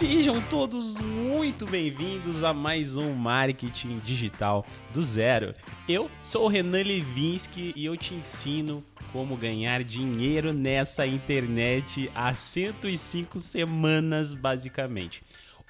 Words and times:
Sejam 0.00 0.40
todos 0.48 0.96
muito 0.96 1.66
bem-vindos 1.66 2.42
a 2.42 2.54
mais 2.54 2.96
um 2.96 3.12
Marketing 3.12 3.98
Digital 3.98 4.64
do 4.94 5.02
Zero. 5.02 5.54
Eu 5.86 6.10
sou 6.24 6.46
o 6.46 6.48
Renan 6.48 6.82
Levinsky 6.82 7.74
e 7.76 7.84
eu 7.84 7.98
te 7.98 8.14
ensino 8.14 8.82
como 9.12 9.36
ganhar 9.36 9.84
dinheiro 9.84 10.54
nessa 10.54 11.06
internet 11.06 12.10
há 12.14 12.32
105 12.32 13.38
semanas, 13.38 14.32
basicamente. 14.32 15.22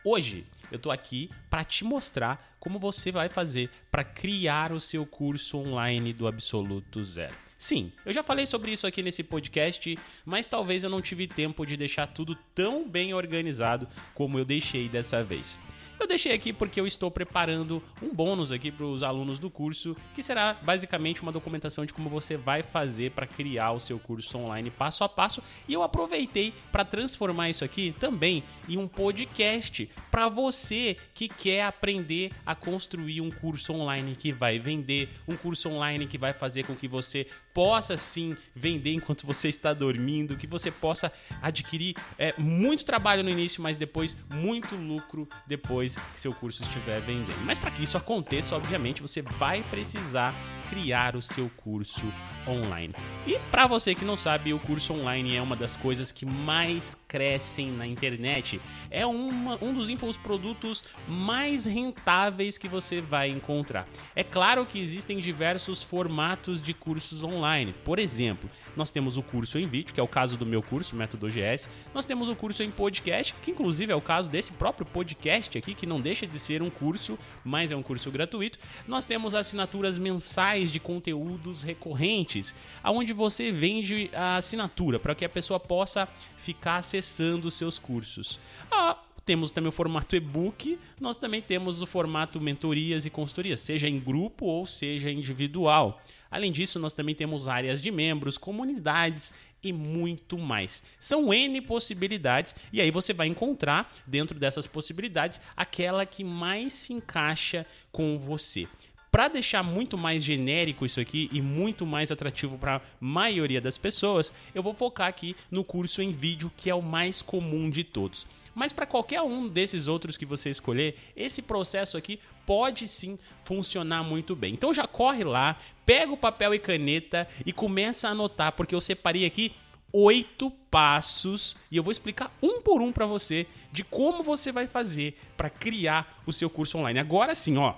Hoje 0.04 0.46
eu 0.70 0.78
tô 0.78 0.92
aqui 0.92 1.28
para 1.50 1.64
te 1.64 1.82
mostrar 1.82 2.54
como 2.60 2.78
você 2.78 3.10
vai 3.10 3.28
fazer 3.28 3.68
para 3.90 4.04
criar 4.04 4.70
o 4.70 4.78
seu 4.78 5.04
curso 5.04 5.58
online 5.58 6.12
do 6.12 6.28
absoluto 6.28 7.02
zero. 7.02 7.49
Sim, 7.60 7.92
eu 8.06 8.12
já 8.14 8.22
falei 8.22 8.46
sobre 8.46 8.72
isso 8.72 8.86
aqui 8.86 9.02
nesse 9.02 9.22
podcast, 9.22 9.94
mas 10.24 10.48
talvez 10.48 10.82
eu 10.82 10.88
não 10.88 11.02
tive 11.02 11.26
tempo 11.26 11.66
de 11.66 11.76
deixar 11.76 12.06
tudo 12.06 12.34
tão 12.54 12.88
bem 12.88 13.12
organizado 13.12 13.86
como 14.14 14.38
eu 14.38 14.46
deixei 14.46 14.88
dessa 14.88 15.22
vez. 15.22 15.60
Eu 16.00 16.06
deixei 16.06 16.32
aqui 16.32 16.50
porque 16.50 16.80
eu 16.80 16.86
estou 16.86 17.10
preparando 17.10 17.82
um 18.02 18.08
bônus 18.08 18.50
aqui 18.50 18.72
para 18.72 18.86
os 18.86 19.02
alunos 19.02 19.38
do 19.38 19.50
curso, 19.50 19.94
que 20.14 20.22
será 20.22 20.54
basicamente 20.54 21.20
uma 21.20 21.30
documentação 21.30 21.84
de 21.84 21.92
como 21.92 22.08
você 22.08 22.38
vai 22.38 22.62
fazer 22.62 23.10
para 23.10 23.26
criar 23.26 23.72
o 23.72 23.78
seu 23.78 23.98
curso 23.98 24.38
online 24.38 24.70
passo 24.70 25.04
a 25.04 25.08
passo. 25.10 25.42
E 25.68 25.74
eu 25.74 25.82
aproveitei 25.82 26.54
para 26.72 26.86
transformar 26.86 27.50
isso 27.50 27.66
aqui 27.66 27.94
também 28.00 28.42
em 28.66 28.78
um 28.78 28.88
podcast 28.88 29.90
para 30.10 30.26
você 30.30 30.96
que 31.12 31.28
quer 31.28 31.64
aprender 31.64 32.32
a 32.46 32.54
construir 32.54 33.20
um 33.20 33.30
curso 33.30 33.74
online 33.74 34.16
que 34.16 34.32
vai 34.32 34.58
vender, 34.58 35.06
um 35.28 35.36
curso 35.36 35.68
online 35.68 36.06
que 36.06 36.16
vai 36.16 36.32
fazer 36.32 36.64
com 36.64 36.74
que 36.74 36.88
você 36.88 37.26
possa 37.52 37.96
sim 37.96 38.36
vender 38.54 38.94
enquanto 38.94 39.26
você 39.26 39.48
está 39.48 39.72
dormindo, 39.72 40.36
que 40.36 40.46
você 40.46 40.70
possa 40.70 41.12
adquirir 41.42 41.94
é, 42.18 42.34
muito 42.38 42.84
trabalho 42.84 43.22
no 43.22 43.30
início, 43.30 43.62
mas 43.62 43.76
depois 43.76 44.16
muito 44.32 44.74
lucro 44.76 45.28
depois 45.46 45.96
que 45.96 46.20
seu 46.20 46.32
curso 46.32 46.62
estiver 46.62 47.00
vendendo. 47.00 47.44
Mas 47.44 47.58
para 47.58 47.70
que 47.70 47.82
isso 47.82 47.96
aconteça, 47.96 48.54
obviamente, 48.54 49.02
você 49.02 49.22
vai 49.22 49.62
precisar 49.64 50.34
criar 50.70 51.16
o 51.16 51.20
seu 51.20 51.50
curso 51.56 52.06
online. 52.46 52.94
E 53.26 53.36
para 53.50 53.66
você 53.66 53.92
que 53.92 54.04
não 54.04 54.16
sabe, 54.16 54.54
o 54.54 54.58
curso 54.60 54.92
online 54.92 55.36
é 55.36 55.42
uma 55.42 55.56
das 55.56 55.76
coisas 55.76 56.12
que 56.12 56.24
mais 56.24 56.96
crescem 57.08 57.72
na 57.72 57.84
internet. 57.84 58.60
É 58.88 59.04
uma, 59.04 59.58
um 59.60 59.74
dos 59.74 59.90
infoprodutos 59.90 60.84
mais 61.08 61.66
rentáveis 61.66 62.56
que 62.56 62.68
você 62.68 63.00
vai 63.00 63.28
encontrar. 63.28 63.86
É 64.14 64.22
claro 64.22 64.64
que 64.64 64.78
existem 64.78 65.18
diversos 65.18 65.82
formatos 65.82 66.62
de 66.62 66.72
cursos 66.72 67.24
online. 67.24 67.74
Por 67.84 67.98
exemplo, 67.98 68.48
nós 68.76 68.90
temos 68.90 69.16
o 69.16 69.22
curso 69.22 69.58
em 69.58 69.66
vídeo, 69.66 69.92
que 69.92 70.00
é 70.00 70.02
o 70.02 70.08
caso 70.08 70.36
do 70.36 70.46
meu 70.46 70.62
curso, 70.62 70.96
Método 70.96 71.26
OGS. 71.26 71.68
Nós 71.94 72.06
temos 72.06 72.28
o 72.28 72.36
curso 72.36 72.62
em 72.62 72.70
podcast, 72.70 73.34
que 73.42 73.50
inclusive 73.50 73.92
é 73.92 73.96
o 73.96 74.00
caso 74.00 74.28
desse 74.28 74.52
próprio 74.52 74.86
podcast 74.86 75.56
aqui, 75.56 75.74
que 75.74 75.86
não 75.86 76.00
deixa 76.00 76.26
de 76.26 76.38
ser 76.38 76.62
um 76.62 76.70
curso, 76.70 77.18
mas 77.44 77.72
é 77.72 77.76
um 77.76 77.82
curso 77.82 78.10
gratuito. 78.10 78.58
Nós 78.86 79.04
temos 79.04 79.34
assinaturas 79.34 79.98
mensais 79.98 80.70
de 80.70 80.80
conteúdos 80.80 81.62
recorrentes, 81.62 82.54
aonde 82.82 83.12
você 83.12 83.50
vende 83.52 84.10
a 84.12 84.36
assinatura 84.36 84.98
para 84.98 85.14
que 85.14 85.24
a 85.24 85.28
pessoa 85.28 85.60
possa 85.60 86.08
ficar 86.36 86.76
acessando 86.76 87.48
os 87.48 87.54
seus 87.54 87.78
cursos. 87.78 88.38
Ah, 88.70 88.96
temos 89.24 89.52
também 89.52 89.68
o 89.68 89.72
formato 89.72 90.16
e-book, 90.16 90.78
nós 91.00 91.16
também 91.16 91.40
temos 91.40 91.80
o 91.80 91.86
formato 91.86 92.40
mentorias 92.40 93.06
e 93.06 93.10
consultorias, 93.10 93.60
seja 93.60 93.88
em 93.88 94.00
grupo 94.00 94.46
ou 94.46 94.66
seja 94.66 95.10
individual. 95.10 96.00
Além 96.30 96.52
disso, 96.52 96.78
nós 96.78 96.92
também 96.92 97.14
temos 97.14 97.48
áreas 97.48 97.80
de 97.80 97.90
membros, 97.90 98.38
comunidades 98.38 99.34
e 99.62 99.72
muito 99.72 100.38
mais. 100.38 100.82
São 100.98 101.32
N 101.32 101.60
possibilidades 101.60 102.54
e 102.72 102.80
aí 102.80 102.90
você 102.90 103.12
vai 103.12 103.26
encontrar 103.26 103.92
dentro 104.06 104.38
dessas 104.38 104.66
possibilidades 104.66 105.40
aquela 105.56 106.06
que 106.06 106.24
mais 106.24 106.72
se 106.72 106.92
encaixa 106.92 107.66
com 107.90 108.18
você. 108.18 108.66
Para 109.10 109.26
deixar 109.26 109.64
muito 109.64 109.98
mais 109.98 110.22
genérico 110.22 110.86
isso 110.86 111.00
aqui 111.00 111.28
e 111.32 111.42
muito 111.42 111.84
mais 111.84 112.12
atrativo 112.12 112.56
para 112.56 112.76
a 112.76 112.80
maioria 113.00 113.60
das 113.60 113.76
pessoas, 113.76 114.32
eu 114.54 114.62
vou 114.62 114.72
focar 114.72 115.08
aqui 115.08 115.34
no 115.50 115.64
curso 115.64 116.00
em 116.00 116.12
vídeo 116.12 116.50
que 116.56 116.70
é 116.70 116.74
o 116.74 116.80
mais 116.80 117.20
comum 117.20 117.68
de 117.68 117.82
todos. 117.82 118.24
Mas 118.54 118.72
para 118.72 118.86
qualquer 118.86 119.22
um 119.22 119.48
desses 119.48 119.88
outros 119.88 120.16
que 120.16 120.26
você 120.26 120.50
escolher, 120.50 120.96
esse 121.16 121.42
processo 121.42 121.96
aqui 121.96 122.20
pode 122.50 122.88
sim 122.88 123.16
funcionar 123.44 124.02
muito 124.02 124.34
bem. 124.34 124.52
Então 124.52 124.74
já 124.74 124.84
corre 124.84 125.22
lá, 125.22 125.56
pega 125.86 126.12
o 126.12 126.16
papel 126.16 126.52
e 126.52 126.58
caneta 126.58 127.28
e 127.46 127.52
começa 127.52 128.08
a 128.08 128.10
anotar, 128.10 128.50
porque 128.50 128.74
eu 128.74 128.80
separei 128.80 129.24
aqui 129.24 129.52
oito 129.92 130.50
passos 130.68 131.56
e 131.70 131.76
eu 131.76 131.82
vou 131.84 131.92
explicar 131.92 132.36
um 132.42 132.60
por 132.60 132.82
um 132.82 132.90
para 132.90 133.06
você 133.06 133.46
de 133.70 133.84
como 133.84 134.24
você 134.24 134.50
vai 134.50 134.66
fazer 134.66 135.16
para 135.36 135.48
criar 135.48 136.20
o 136.26 136.32
seu 136.32 136.50
curso 136.50 136.76
online. 136.76 136.98
Agora 136.98 137.36
sim, 137.36 137.56
ó 137.56 137.76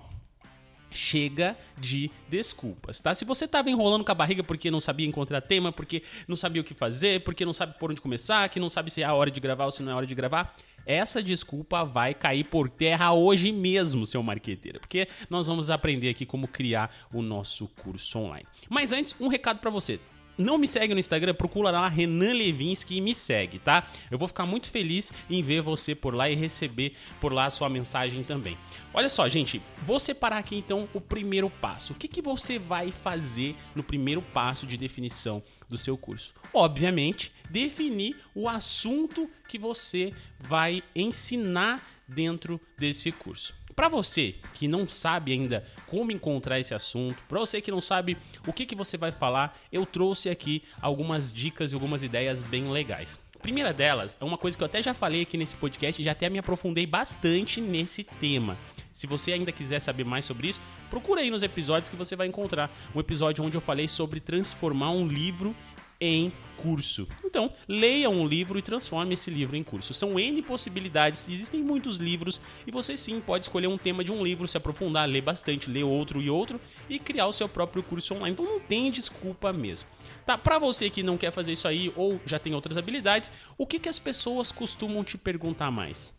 chega 0.92 1.56
de 1.78 2.10
desculpas, 2.28 3.00
tá? 3.00 3.14
Se 3.14 3.24
você 3.24 3.48
tava 3.48 3.70
enrolando 3.70 4.04
com 4.04 4.12
a 4.12 4.14
barriga 4.14 4.44
porque 4.44 4.70
não 4.70 4.80
sabia 4.80 5.06
encontrar 5.06 5.40
tema, 5.40 5.72
porque 5.72 6.02
não 6.28 6.36
sabia 6.36 6.60
o 6.60 6.64
que 6.64 6.74
fazer, 6.74 7.24
porque 7.24 7.44
não 7.44 7.54
sabe 7.54 7.78
por 7.78 7.90
onde 7.90 8.00
começar, 8.00 8.48
que 8.48 8.60
não 8.60 8.70
sabe 8.70 8.90
se 8.90 9.02
é 9.02 9.04
a 9.04 9.14
hora 9.14 9.30
de 9.30 9.40
gravar 9.40 9.64
ou 9.64 9.70
se 9.70 9.82
não 9.82 9.90
é 9.90 9.94
a 9.94 9.96
hora 9.96 10.06
de 10.06 10.14
gravar, 10.14 10.54
essa 10.86 11.22
desculpa 11.22 11.84
vai 11.84 12.14
cair 12.14 12.44
por 12.44 12.68
terra 12.68 13.12
hoje 13.12 13.52
mesmo, 13.52 14.06
seu 14.06 14.22
marqueteiro, 14.22 14.80
porque 14.80 15.08
nós 15.28 15.46
vamos 15.46 15.70
aprender 15.70 16.08
aqui 16.08 16.26
como 16.26 16.48
criar 16.48 16.94
o 17.12 17.22
nosso 17.22 17.68
curso 17.82 18.18
online. 18.18 18.46
Mas 18.68 18.92
antes, 18.92 19.14
um 19.20 19.28
recado 19.28 19.58
para 19.58 19.70
você 19.70 19.98
não 20.36 20.58
me 20.58 20.66
segue 20.66 20.94
no 20.94 21.00
Instagram, 21.00 21.34
procura 21.34 21.70
lá 21.70 21.88
Renan 21.88 22.32
Levinsky 22.32 22.96
e 22.96 23.00
me 23.00 23.14
segue, 23.14 23.58
tá? 23.58 23.86
Eu 24.10 24.18
vou 24.18 24.28
ficar 24.28 24.46
muito 24.46 24.68
feliz 24.68 25.12
em 25.28 25.42
ver 25.42 25.62
você 25.62 25.94
por 25.94 26.14
lá 26.14 26.28
e 26.28 26.34
receber 26.34 26.94
por 27.20 27.32
lá 27.32 27.46
a 27.46 27.50
sua 27.50 27.68
mensagem 27.68 28.22
também. 28.22 28.56
Olha 28.94 29.08
só, 29.08 29.28
gente, 29.28 29.62
vou 29.84 30.00
separar 30.00 30.38
aqui 30.38 30.56
então 30.56 30.88
o 30.94 31.00
primeiro 31.00 31.48
passo. 31.48 31.92
O 31.92 31.96
que, 31.96 32.08
que 32.08 32.22
você 32.22 32.58
vai 32.58 32.90
fazer 32.90 33.56
no 33.74 33.82
primeiro 33.82 34.22
passo 34.22 34.66
de 34.66 34.76
definição 34.76 35.42
do 35.68 35.78
seu 35.78 35.96
curso? 35.96 36.34
Obviamente, 36.52 37.32
definir 37.50 38.16
o 38.34 38.48
assunto 38.48 39.30
que 39.48 39.58
você 39.58 40.12
vai 40.38 40.82
ensinar 40.94 41.82
dentro 42.08 42.60
desse 42.76 43.10
curso. 43.12 43.54
Para 43.74 43.88
você 43.88 44.34
que 44.54 44.68
não 44.68 44.88
sabe 44.88 45.32
ainda 45.32 45.64
como 45.86 46.12
encontrar 46.12 46.60
esse 46.60 46.74
assunto, 46.74 47.22
para 47.28 47.38
você 47.38 47.60
que 47.60 47.70
não 47.70 47.80
sabe 47.80 48.16
o 48.46 48.52
que, 48.52 48.66
que 48.66 48.74
você 48.74 48.96
vai 48.96 49.10
falar, 49.10 49.58
eu 49.72 49.86
trouxe 49.86 50.28
aqui 50.28 50.62
algumas 50.80 51.32
dicas 51.32 51.72
e 51.72 51.74
algumas 51.74 52.02
ideias 52.02 52.42
bem 52.42 52.70
legais. 52.70 53.18
Primeira 53.40 53.72
delas 53.72 54.16
é 54.20 54.24
uma 54.24 54.38
coisa 54.38 54.56
que 54.56 54.62
eu 54.62 54.66
até 54.66 54.80
já 54.80 54.94
falei 54.94 55.22
aqui 55.22 55.36
nesse 55.36 55.56
podcast 55.56 56.00
e 56.00 56.04
já 56.04 56.12
até 56.12 56.28
me 56.30 56.38
aprofundei 56.38 56.86
bastante 56.86 57.60
nesse 57.60 58.04
tema. 58.04 58.56
Se 58.92 59.06
você 59.06 59.32
ainda 59.32 59.50
quiser 59.50 59.80
saber 59.80 60.04
mais 60.04 60.24
sobre 60.24 60.48
isso, 60.48 60.60
procura 60.88 61.22
aí 61.22 61.30
nos 61.30 61.42
episódios 61.42 61.88
que 61.88 61.96
você 61.96 62.14
vai 62.14 62.28
encontrar 62.28 62.70
um 62.94 63.00
episódio 63.00 63.42
onde 63.42 63.56
eu 63.56 63.60
falei 63.60 63.88
sobre 63.88 64.20
transformar 64.20 64.90
um 64.90 65.08
livro 65.08 65.56
em 66.02 66.32
curso. 66.56 67.06
Então, 67.24 67.52
leia 67.68 68.10
um 68.10 68.26
livro 68.26 68.58
e 68.58 68.62
transforme 68.62 69.14
esse 69.14 69.30
livro 69.30 69.56
em 69.56 69.62
curso. 69.62 69.94
São 69.94 70.18
N 70.18 70.42
possibilidades, 70.42 71.28
existem 71.28 71.62
muitos 71.62 71.96
livros 71.96 72.40
e 72.66 72.70
você 72.70 72.96
sim 72.96 73.20
pode 73.20 73.44
escolher 73.44 73.68
um 73.68 73.78
tema 73.78 74.02
de 74.02 74.10
um 74.10 74.22
livro, 74.22 74.46
se 74.46 74.56
aprofundar, 74.56 75.08
ler 75.08 75.22
bastante, 75.22 75.70
ler 75.70 75.84
outro 75.84 76.20
e 76.20 76.28
outro 76.28 76.60
e 76.88 76.98
criar 76.98 77.26
o 77.26 77.32
seu 77.32 77.48
próprio 77.48 77.82
curso 77.82 78.14
online. 78.14 78.32
Então 78.32 78.44
não 78.44 78.60
tem 78.60 78.90
desculpa 78.90 79.52
mesmo. 79.52 79.88
Tá, 80.26 80.36
para 80.36 80.58
você 80.58 80.90
que 80.90 81.02
não 81.02 81.16
quer 81.16 81.32
fazer 81.32 81.52
isso 81.52 81.66
aí 81.66 81.92
ou 81.96 82.20
já 82.26 82.38
tem 82.38 82.54
outras 82.54 82.76
habilidades, 82.76 83.30
o 83.56 83.66
que, 83.66 83.78
que 83.78 83.88
as 83.88 83.98
pessoas 83.98 84.52
costumam 84.52 85.02
te 85.02 85.16
perguntar 85.16 85.70
mais? 85.70 86.12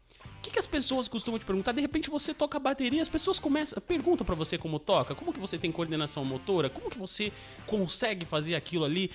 Que, 0.44 0.52
que 0.52 0.60
as 0.60 0.68
pessoas 0.68 1.08
costumam 1.08 1.40
te 1.40 1.46
perguntar? 1.46 1.72
De 1.72 1.80
repente 1.80 2.10
você 2.10 2.34
toca 2.34 2.60
bateria, 2.60 3.02
as 3.02 3.08
pessoas 3.08 3.40
começam, 3.40 3.82
perguntam 3.82 4.26
para 4.26 4.36
você 4.36 4.58
como 4.58 4.78
toca, 4.78 5.16
como 5.16 5.32
que 5.32 5.40
você 5.40 5.58
tem 5.58 5.72
coordenação 5.72 6.26
motora, 6.26 6.70
como 6.70 6.90
que 6.90 6.98
você 6.98 7.32
consegue 7.66 8.26
fazer 8.26 8.54
aquilo 8.54 8.84
ali 8.84 9.10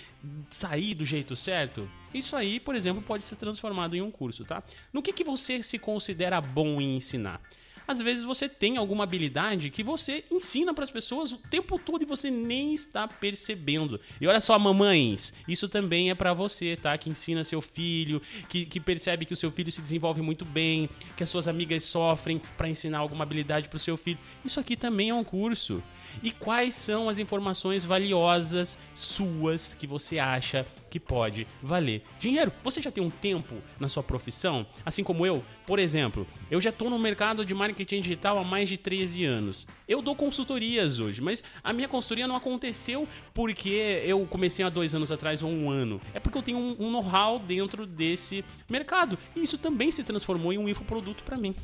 sair 0.51 0.95
do 0.95 1.05
jeito 1.05 1.37
certo? 1.37 1.89
Isso 2.15 2.35
aí, 2.35 2.59
por 2.59 2.75
exemplo, 2.75 3.03
pode 3.03 3.23
ser 3.23 3.37
transformado 3.37 3.95
em 3.95 4.01
um 4.01 4.11
curso, 4.11 4.45
tá? 4.45 4.63
No 4.91 5.03
que, 5.03 5.13
que 5.13 5.23
você 5.23 5.63
se 5.63 5.79
considera 5.79 6.41
bom 6.41 6.81
em 6.81 6.97
ensinar? 6.97 7.41
Às 7.89 8.01
vezes 8.01 8.23
você 8.23 8.47
tem 8.51 8.77
alguma 8.77 9.05
habilidade 9.05 9.71
que 9.71 9.83
você 9.83 10.23
ensina 10.31 10.75
para 10.75 10.85
as 10.85 10.91
pessoas 10.91 11.33
o 11.33 11.39
tempo 11.39 11.79
todo 11.79 12.03
e 12.03 12.05
você 12.05 12.31
nem 12.31 12.75
está 12.75 13.09
percebendo. 13.09 13.99
E 14.21 14.27
olha 14.27 14.41
só, 14.41 14.59
mamães, 14.59 15.33
isso 15.49 15.71
também 15.71 16.11
é 16.11 16.15
para 16.15 16.35
você, 16.35 16.77
tá? 16.77 16.97
Que 16.99 17.09
ensina 17.09 17.43
seu 17.45 17.63
filho, 17.63 18.21
que, 18.47 18.67
que 18.67 18.79
percebe 18.79 19.25
que 19.25 19.33
o 19.33 19.37
seu 19.37 19.51
filho 19.51 19.73
se 19.73 19.81
desenvolve 19.81 20.21
muito 20.21 20.45
bem, 20.45 20.91
que 21.17 21.23
as 21.23 21.31
suas 21.31 21.49
amigas 21.49 21.83
sofrem 21.83 22.43
para 22.59 22.69
ensinar 22.69 22.99
alguma 22.99 23.25
habilidade 23.25 23.71
para 23.71 23.79
o 23.79 23.81
seu 23.81 23.97
filho. 23.97 24.19
Isso 24.45 24.61
aqui 24.61 24.77
também 24.77 25.09
é 25.09 25.15
um 25.15 25.25
curso. 25.25 25.83
E 26.23 26.31
quais 26.31 26.75
são 26.75 27.09
as 27.09 27.19
informações 27.19 27.87
valiosas 27.87 28.79
suas 28.95 29.73
que 29.73 29.87
você 29.87 30.19
acha 30.19 30.67
que 30.89 31.01
pode 31.01 31.47
valer 31.63 32.03
dinheiro. 32.19 32.53
Você 32.63 32.81
já 32.81 32.91
tem 32.91 33.03
um 33.03 33.11
tempo 33.11 33.57
na 33.79 33.89
sua 33.89 34.03
profissão, 34.03 34.67
assim 34.85 35.05
como 35.05 35.25
eu? 35.27 35.45
Por 35.67 35.79
exemplo, 35.79 36.27
eu 36.51 36.61
já 36.61 36.71
estou 36.71 36.89
no 36.89 36.99
mercado 36.99 37.45
de 37.45 37.55
marketing 37.55 38.01
digital 38.01 38.39
há 38.39 38.45
mais 38.45 38.69
de 38.69 38.77
13 38.77 39.25
anos. 39.25 39.67
Eu 39.87 40.01
dou 40.01 40.15
consultorias 40.15 40.99
hoje, 41.01 41.21
mas 41.21 41.43
a 41.63 41.73
minha 41.73 41.89
consultoria 41.89 42.27
não 42.27 42.37
aconteceu 42.37 43.07
porque 43.35 44.03
eu 44.05 44.27
comecei 44.27 44.65
há 44.65 44.69
dois 44.69 44.95
anos 44.95 45.13
atrás 45.13 45.43
ou 45.43 45.51
um 45.51 45.71
ano. 45.71 46.01
É 46.15 46.21
porque 46.21 46.39
eu 46.39 46.43
tenho 46.43 46.59
um, 46.59 46.77
um 46.79 46.91
know-how 46.91 47.39
dentro 47.39 47.87
desse 47.87 48.45
mercado. 48.69 49.19
E 49.37 49.43
isso 49.43 49.59
também 49.59 49.93
se 49.93 50.03
transformou 50.03 50.53
em 50.53 50.59
um 50.59 50.69
infoproduto 50.69 51.23
para 51.23 51.37
mim. 51.37 51.55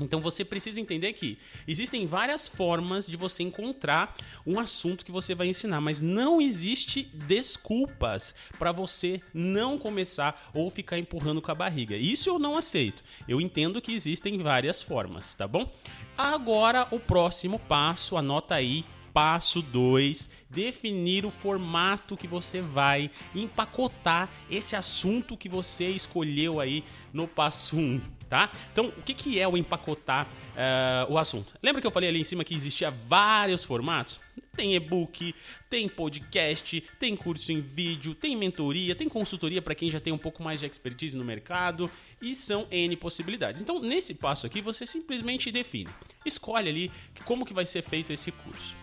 Então 0.00 0.20
você 0.20 0.44
precisa 0.44 0.80
entender 0.80 1.12
que 1.12 1.38
existem 1.66 2.06
várias 2.06 2.48
formas 2.48 3.06
de 3.06 3.16
você 3.16 3.42
encontrar 3.42 4.14
um 4.46 4.58
assunto 4.58 5.04
que 5.04 5.12
você 5.12 5.34
vai 5.34 5.46
ensinar, 5.46 5.80
mas 5.80 6.00
não 6.00 6.40
existe 6.40 7.02
desculpas 7.12 8.34
para 8.58 8.72
você 8.72 9.20
não 9.32 9.78
começar 9.78 10.50
ou 10.54 10.70
ficar 10.70 10.98
empurrando 10.98 11.42
com 11.42 11.50
a 11.50 11.54
barriga. 11.54 11.96
Isso 11.96 12.28
eu 12.28 12.38
não 12.38 12.56
aceito. 12.56 13.02
Eu 13.28 13.40
entendo 13.40 13.80
que 13.80 13.92
existem 13.92 14.38
várias 14.38 14.82
formas, 14.82 15.34
tá 15.34 15.46
bom? 15.46 15.70
Agora 16.16 16.88
o 16.90 16.98
próximo 16.98 17.58
passo, 17.58 18.16
anota 18.16 18.54
aí, 18.54 18.84
Passo 19.12 19.60
2: 19.60 20.30
definir 20.48 21.24
o 21.26 21.30
formato 21.30 22.16
que 22.16 22.26
você 22.26 22.60
vai 22.60 23.10
empacotar 23.34 24.30
esse 24.50 24.76
assunto 24.76 25.36
que 25.36 25.48
você 25.48 25.88
escolheu 25.88 26.60
aí 26.60 26.84
no 27.12 27.26
passo 27.26 27.76
1. 27.76 27.80
Um 27.80 28.00
tá? 28.30 28.50
Então, 28.72 28.86
o 28.86 29.02
que, 29.02 29.12
que 29.12 29.40
é 29.40 29.46
o 29.46 29.56
empacotar 29.56 30.26
uh, 30.28 31.12
o 31.12 31.18
assunto? 31.18 31.52
Lembra 31.60 31.80
que 31.80 31.86
eu 31.86 31.90
falei 31.90 32.08
ali 32.08 32.20
em 32.20 32.24
cima 32.24 32.44
que 32.44 32.54
existia 32.54 32.90
vários 32.90 33.64
formatos? 33.64 34.20
Tem 34.56 34.74
e-book, 34.76 35.34
tem 35.68 35.88
podcast, 35.88 36.80
tem 36.98 37.16
curso 37.16 37.50
em 37.50 37.60
vídeo, 37.60 38.14
tem 38.14 38.36
mentoria, 38.36 38.94
tem 38.94 39.08
consultoria 39.08 39.60
para 39.60 39.74
quem 39.74 39.90
já 39.90 39.98
tem 39.98 40.12
um 40.12 40.18
pouco 40.18 40.42
mais 40.42 40.60
de 40.60 40.66
expertise 40.66 41.16
no 41.16 41.24
mercado 41.24 41.90
e 42.22 42.34
são 42.34 42.68
N 42.70 42.96
possibilidades. 42.96 43.60
Então, 43.60 43.80
nesse 43.80 44.14
passo 44.14 44.46
aqui, 44.46 44.60
você 44.60 44.86
simplesmente 44.86 45.50
define. 45.50 45.90
Escolhe 46.24 46.68
ali 46.68 46.92
como 47.24 47.44
que 47.44 47.52
vai 47.52 47.66
ser 47.66 47.82
feito 47.82 48.12
esse 48.12 48.30
curso. 48.30 48.76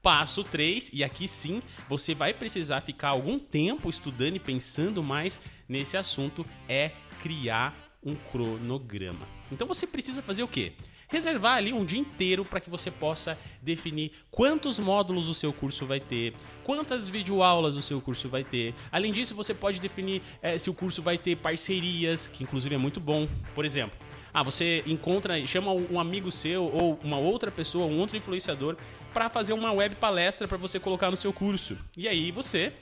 Passo 0.00 0.44
3, 0.44 0.90
e 0.92 1.04
aqui 1.04 1.28
sim 1.28 1.60
você 1.88 2.14
vai 2.14 2.32
precisar 2.32 2.80
ficar 2.80 3.08
algum 3.08 3.38
tempo 3.38 3.90
estudando 3.90 4.36
e 4.36 4.40
pensando 4.40 5.02
mais 5.02 5.40
nesse 5.68 5.96
assunto, 5.96 6.46
é 6.68 6.92
criar 7.20 7.88
um 8.04 8.14
cronograma. 8.14 9.26
Então 9.50 9.66
você 9.66 9.86
precisa 9.86 10.22
fazer 10.22 10.42
o 10.42 10.48
quê? 10.48 10.72
Reservar 11.08 11.56
ali 11.56 11.72
um 11.72 11.84
dia 11.84 11.98
inteiro 11.98 12.44
para 12.44 12.60
que 12.60 12.68
você 12.68 12.90
possa 12.90 13.38
definir 13.62 14.12
quantos 14.30 14.78
módulos 14.78 15.26
o 15.26 15.34
seu 15.34 15.52
curso 15.52 15.86
vai 15.86 16.00
ter, 16.00 16.34
quantas 16.64 17.08
videoaulas 17.08 17.76
o 17.76 17.82
seu 17.82 18.00
curso 18.00 18.28
vai 18.28 18.44
ter. 18.44 18.74
Além 18.92 19.10
disso, 19.10 19.34
você 19.34 19.54
pode 19.54 19.80
definir 19.80 20.22
é, 20.42 20.58
se 20.58 20.68
o 20.68 20.74
curso 20.74 21.02
vai 21.02 21.16
ter 21.16 21.36
parcerias, 21.36 22.28
que 22.28 22.44
inclusive 22.44 22.74
é 22.74 22.78
muito 22.78 23.00
bom. 23.00 23.26
Por 23.54 23.64
exemplo, 23.64 23.98
ah, 24.32 24.42
você 24.42 24.84
encontra, 24.86 25.44
chama 25.46 25.72
um 25.72 25.98
amigo 25.98 26.30
seu 26.30 26.64
ou 26.64 27.00
uma 27.02 27.18
outra 27.18 27.50
pessoa, 27.50 27.86
um 27.86 27.98
outro 27.98 28.16
influenciador, 28.16 28.76
para 29.12 29.30
fazer 29.30 29.54
uma 29.54 29.72
web 29.72 29.96
palestra 29.96 30.46
para 30.46 30.58
você 30.58 30.78
colocar 30.78 31.10
no 31.10 31.16
seu 31.16 31.32
curso. 31.32 31.78
E 31.96 32.06
aí 32.06 32.30
você 32.30 32.72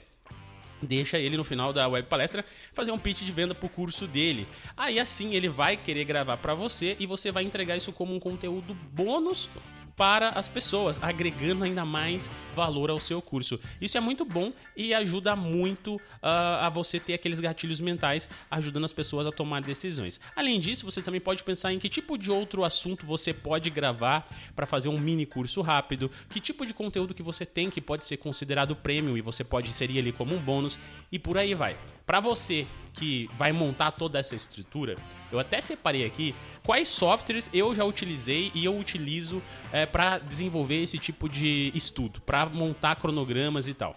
deixa 0.81 1.17
ele 1.17 1.37
no 1.37 1.43
final 1.43 1.73
da 1.73 1.87
web 1.87 2.07
palestra 2.07 2.45
fazer 2.73 2.91
um 2.91 2.99
pitch 2.99 3.23
de 3.23 3.31
venda 3.31 3.55
pro 3.55 3.69
curso 3.69 4.07
dele. 4.07 4.47
Aí 4.75 4.99
assim 4.99 5.33
ele 5.33 5.49
vai 5.49 5.77
querer 5.77 6.05
gravar 6.05 6.37
para 6.37 6.53
você 6.53 6.95
e 6.99 7.05
você 7.05 7.31
vai 7.31 7.43
entregar 7.43 7.75
isso 7.75 7.91
como 7.91 8.13
um 8.13 8.19
conteúdo 8.19 8.73
bônus 8.91 9.49
para 9.97 10.29
as 10.29 10.47
pessoas, 10.47 11.01
agregando 11.01 11.65
ainda 11.65 11.83
mais 11.83 12.29
valor 12.53 12.91
ao 12.91 12.99
seu 12.99 13.19
curso. 13.19 13.59
Isso 13.81 13.97
é 13.97 13.99
muito 13.99 14.23
bom 14.23 14.53
e 14.75 14.93
ajuda 14.93 15.35
muito 15.35 15.95
uh, 15.95 16.61
a 16.61 16.69
você 16.69 16.99
ter 16.99 17.15
aqueles 17.15 17.39
gatilhos 17.39 17.81
mentais, 17.81 18.29
ajudando 18.49 18.85
as 18.85 18.93
pessoas 18.93 19.25
a 19.25 19.31
tomar 19.31 19.61
decisões. 19.61 20.19
Além 20.35 20.59
disso, 20.59 20.85
você 20.85 21.01
também 21.01 21.19
pode 21.19 21.43
pensar 21.43 21.73
em 21.73 21.79
que 21.79 21.89
tipo 21.89 22.15
de 22.15 22.29
outro 22.29 22.63
assunto 22.63 23.05
você 23.07 23.33
pode 23.33 23.71
gravar 23.71 24.29
para 24.55 24.67
fazer 24.67 24.87
um 24.87 24.99
mini 24.99 25.25
curso 25.25 25.61
rápido, 25.61 26.11
que 26.29 26.39
tipo 26.39 26.65
de 26.65 26.73
conteúdo 26.73 27.15
que 27.15 27.23
você 27.23 27.45
tem 27.45 27.69
que 27.69 27.81
pode 27.81 28.05
ser 28.05 28.17
considerado 28.17 28.75
premium 28.75 29.17
e 29.17 29.21
você 29.21 29.43
pode 29.43 29.69
inserir 29.69 29.97
ali 29.97 30.11
como 30.11 30.35
um 30.35 30.39
bônus 30.39 30.77
e 31.11 31.17
por 31.17 31.37
aí 31.37 31.55
vai. 31.55 31.75
Para 32.07 32.21
você 32.21 32.65
que 32.93 33.29
vai 33.37 33.51
montar 33.51 33.91
toda 33.91 34.17
essa 34.17 34.33
estrutura, 34.33 34.95
eu 35.29 35.39
até 35.39 35.59
separei 35.59 36.05
aqui 36.05 36.33
quais 36.63 36.87
softwares 36.87 37.49
eu 37.53 37.75
já 37.75 37.83
utilizei 37.83 38.49
e 38.55 38.63
eu 38.63 38.77
utilizo 38.77 39.43
é, 39.73 39.85
para 39.85 40.17
desenvolver 40.17 40.81
esse 40.81 40.97
tipo 40.97 41.27
de 41.27 41.69
estudo, 41.75 42.21
para 42.21 42.45
montar 42.45 42.95
cronogramas 42.95 43.67
e 43.67 43.73
tal. 43.73 43.93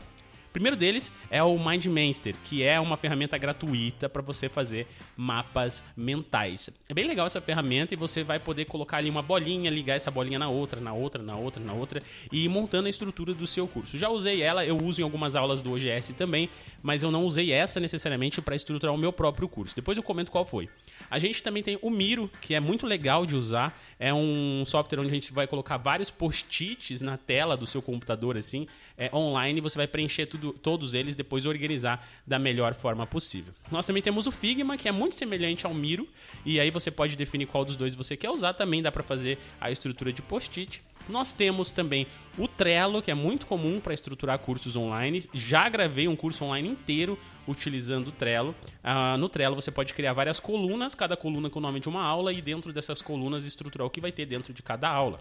Primeiro 0.52 0.76
deles 0.76 1.12
é 1.30 1.42
o 1.42 1.56
MindMaster, 1.56 2.34
que 2.42 2.62
é 2.64 2.80
uma 2.80 2.96
ferramenta 2.96 3.38
gratuita 3.38 4.08
para 4.08 4.20
você 4.20 4.48
fazer 4.48 4.86
mapas 5.16 5.84
mentais. 5.96 6.70
É 6.88 6.94
bem 6.94 7.06
legal 7.06 7.26
essa 7.26 7.40
ferramenta 7.40 7.94
e 7.94 7.96
você 7.96 8.24
vai 8.24 8.40
poder 8.40 8.64
colocar 8.64 8.96
ali 8.96 9.08
uma 9.08 9.22
bolinha, 9.22 9.70
ligar 9.70 9.94
essa 9.94 10.10
bolinha 10.10 10.38
na 10.38 10.48
outra, 10.48 10.80
na 10.80 10.92
outra, 10.92 11.22
na 11.22 11.36
outra, 11.36 11.62
na 11.62 11.72
outra 11.72 12.02
e 12.32 12.44
ir 12.44 12.48
montando 12.48 12.88
a 12.88 12.90
estrutura 12.90 13.32
do 13.32 13.46
seu 13.46 13.68
curso. 13.68 13.96
Já 13.96 14.08
usei 14.08 14.42
ela, 14.42 14.64
eu 14.64 14.76
uso 14.76 15.00
em 15.00 15.04
algumas 15.04 15.36
aulas 15.36 15.60
do 15.60 15.72
OGS 15.72 16.14
também, 16.14 16.50
mas 16.82 17.02
eu 17.02 17.10
não 17.10 17.24
usei 17.24 17.52
essa 17.52 17.78
necessariamente 17.78 18.40
para 18.42 18.56
estruturar 18.56 18.94
o 18.94 18.98
meu 18.98 19.12
próprio 19.12 19.48
curso. 19.48 19.76
Depois 19.76 19.96
eu 19.96 20.02
comento 20.02 20.32
qual 20.32 20.44
foi. 20.44 20.68
A 21.10 21.18
gente 21.18 21.42
também 21.42 21.62
tem 21.62 21.78
o 21.82 21.90
Miro, 21.90 22.30
que 22.40 22.54
é 22.54 22.60
muito 22.60 22.86
legal 22.86 23.24
de 23.24 23.36
usar. 23.36 23.78
É 23.98 24.12
um 24.12 24.64
software 24.66 24.98
onde 25.00 25.10
a 25.10 25.14
gente 25.14 25.32
vai 25.32 25.46
colocar 25.46 25.76
vários 25.76 26.10
post-its 26.10 27.00
na 27.00 27.16
tela 27.16 27.56
do 27.56 27.66
seu 27.66 27.82
computador, 27.82 28.36
assim, 28.36 28.66
é, 28.96 29.14
online. 29.14 29.60
Você 29.60 29.76
vai 29.76 29.86
preencher 29.86 30.26
tudo, 30.26 30.39
todos 30.62 30.94
eles, 30.94 31.14
depois 31.14 31.46
organizar 31.46 32.06
da 32.26 32.38
melhor 32.38 32.74
forma 32.74 33.06
possível. 33.06 33.52
Nós 33.70 33.86
também 33.86 34.02
temos 34.02 34.26
o 34.26 34.32
Figma, 34.32 34.76
que 34.76 34.88
é 34.88 34.92
muito 34.92 35.14
semelhante 35.14 35.66
ao 35.66 35.74
Miro, 35.74 36.08
e 36.44 36.58
aí 36.58 36.70
você 36.70 36.90
pode 36.90 37.16
definir 37.16 37.46
qual 37.46 37.64
dos 37.64 37.76
dois 37.76 37.94
você 37.94 38.16
quer 38.16 38.30
usar. 38.30 38.54
Também 38.54 38.82
dá 38.82 38.90
para 38.90 39.02
fazer 39.02 39.38
a 39.60 39.70
estrutura 39.70 40.12
de 40.12 40.22
post-it. 40.22 40.82
Nós 41.08 41.32
temos 41.32 41.72
também 41.72 42.06
o 42.38 42.46
Trello, 42.46 43.02
que 43.02 43.10
é 43.10 43.14
muito 43.14 43.46
comum 43.46 43.80
para 43.80 43.92
estruturar 43.92 44.38
cursos 44.38 44.76
online. 44.76 45.24
Já 45.34 45.68
gravei 45.68 46.06
um 46.06 46.14
curso 46.14 46.44
online 46.44 46.68
inteiro 46.68 47.18
utilizando 47.48 48.08
o 48.08 48.12
Trello. 48.12 48.54
Uh, 48.84 49.18
no 49.18 49.28
Trello 49.28 49.56
você 49.56 49.70
pode 49.70 49.92
criar 49.92 50.12
várias 50.12 50.38
colunas, 50.38 50.94
cada 50.94 51.16
coluna 51.16 51.50
com 51.50 51.58
o 51.58 51.62
nome 51.62 51.80
de 51.80 51.88
uma 51.88 52.02
aula, 52.02 52.32
e 52.32 52.40
dentro 52.40 52.72
dessas 52.72 53.02
colunas 53.02 53.44
estruturar 53.44 53.86
o 53.86 53.90
que 53.90 54.00
vai 54.00 54.12
ter 54.12 54.26
dentro 54.26 54.52
de 54.52 54.62
cada 54.62 54.88
aula. 54.88 55.20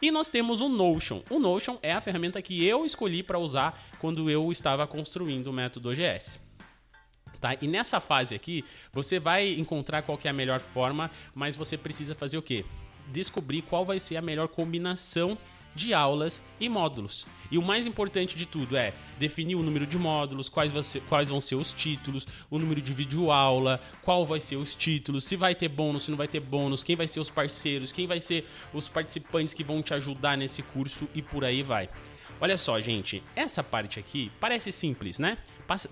E 0.00 0.10
nós 0.10 0.28
temos 0.28 0.60
o 0.60 0.68
Notion. 0.68 1.22
O 1.30 1.38
Notion 1.38 1.78
é 1.82 1.92
a 1.92 2.00
ferramenta 2.00 2.42
que 2.42 2.64
eu 2.64 2.84
escolhi 2.84 3.22
para 3.22 3.38
usar 3.38 3.80
quando 3.98 4.30
eu 4.30 4.50
estava 4.52 4.86
construindo 4.86 5.46
o 5.46 5.52
método 5.52 5.90
OGS. 5.90 6.38
Tá? 7.40 7.56
E 7.60 7.68
nessa 7.68 8.00
fase 8.00 8.34
aqui, 8.34 8.64
você 8.92 9.18
vai 9.18 9.54
encontrar 9.54 10.02
qual 10.02 10.18
é 10.24 10.28
a 10.28 10.32
melhor 10.32 10.60
forma, 10.60 11.10
mas 11.34 11.56
você 11.56 11.76
precisa 11.76 12.14
fazer 12.14 12.38
o 12.38 12.42
quê? 12.42 12.64
descobrir 13.08 13.62
qual 13.62 13.84
vai 13.84 14.00
ser 14.00 14.16
a 14.16 14.22
melhor 14.22 14.48
combinação 14.48 15.38
de 15.76 15.94
aulas 15.94 16.42
e 16.58 16.68
módulos. 16.68 17.26
E 17.50 17.58
o 17.58 17.62
mais 17.62 17.86
importante 17.86 18.36
de 18.36 18.44
tudo 18.44 18.76
é 18.76 18.92
definir 19.18 19.54
o 19.54 19.62
número 19.62 19.86
de 19.86 19.96
módulos, 19.96 20.48
quais, 20.48 20.72
ser, 20.84 21.00
quais 21.02 21.28
vão 21.28 21.40
ser 21.40 21.54
os 21.54 21.72
títulos, 21.72 22.26
o 22.50 22.58
número 22.58 22.80
de 22.80 22.92
vídeo 22.92 23.30
aula, 23.30 23.80
qual 24.02 24.24
vai 24.24 24.40
ser 24.40 24.56
os 24.56 24.74
títulos, 24.74 25.24
se 25.24 25.36
vai 25.36 25.54
ter 25.54 25.68
bônus, 25.68 26.04
se 26.04 26.10
não 26.10 26.18
vai 26.18 26.26
ter 26.26 26.40
bônus, 26.40 26.82
quem 26.82 26.96
vai 26.96 27.06
ser 27.06 27.20
os 27.20 27.30
parceiros, 27.30 27.92
quem 27.92 28.06
vai 28.06 28.20
ser 28.20 28.48
os 28.72 28.88
participantes 28.88 29.54
que 29.54 29.62
vão 29.62 29.80
te 29.82 29.94
ajudar 29.94 30.36
nesse 30.36 30.62
curso 30.62 31.08
e 31.14 31.22
por 31.22 31.44
aí 31.44 31.62
vai. 31.62 31.88
Olha 32.40 32.58
só, 32.58 32.78
gente, 32.80 33.22
essa 33.34 33.62
parte 33.62 33.98
aqui 33.98 34.30
parece 34.38 34.70
simples, 34.70 35.18
né? 35.18 35.38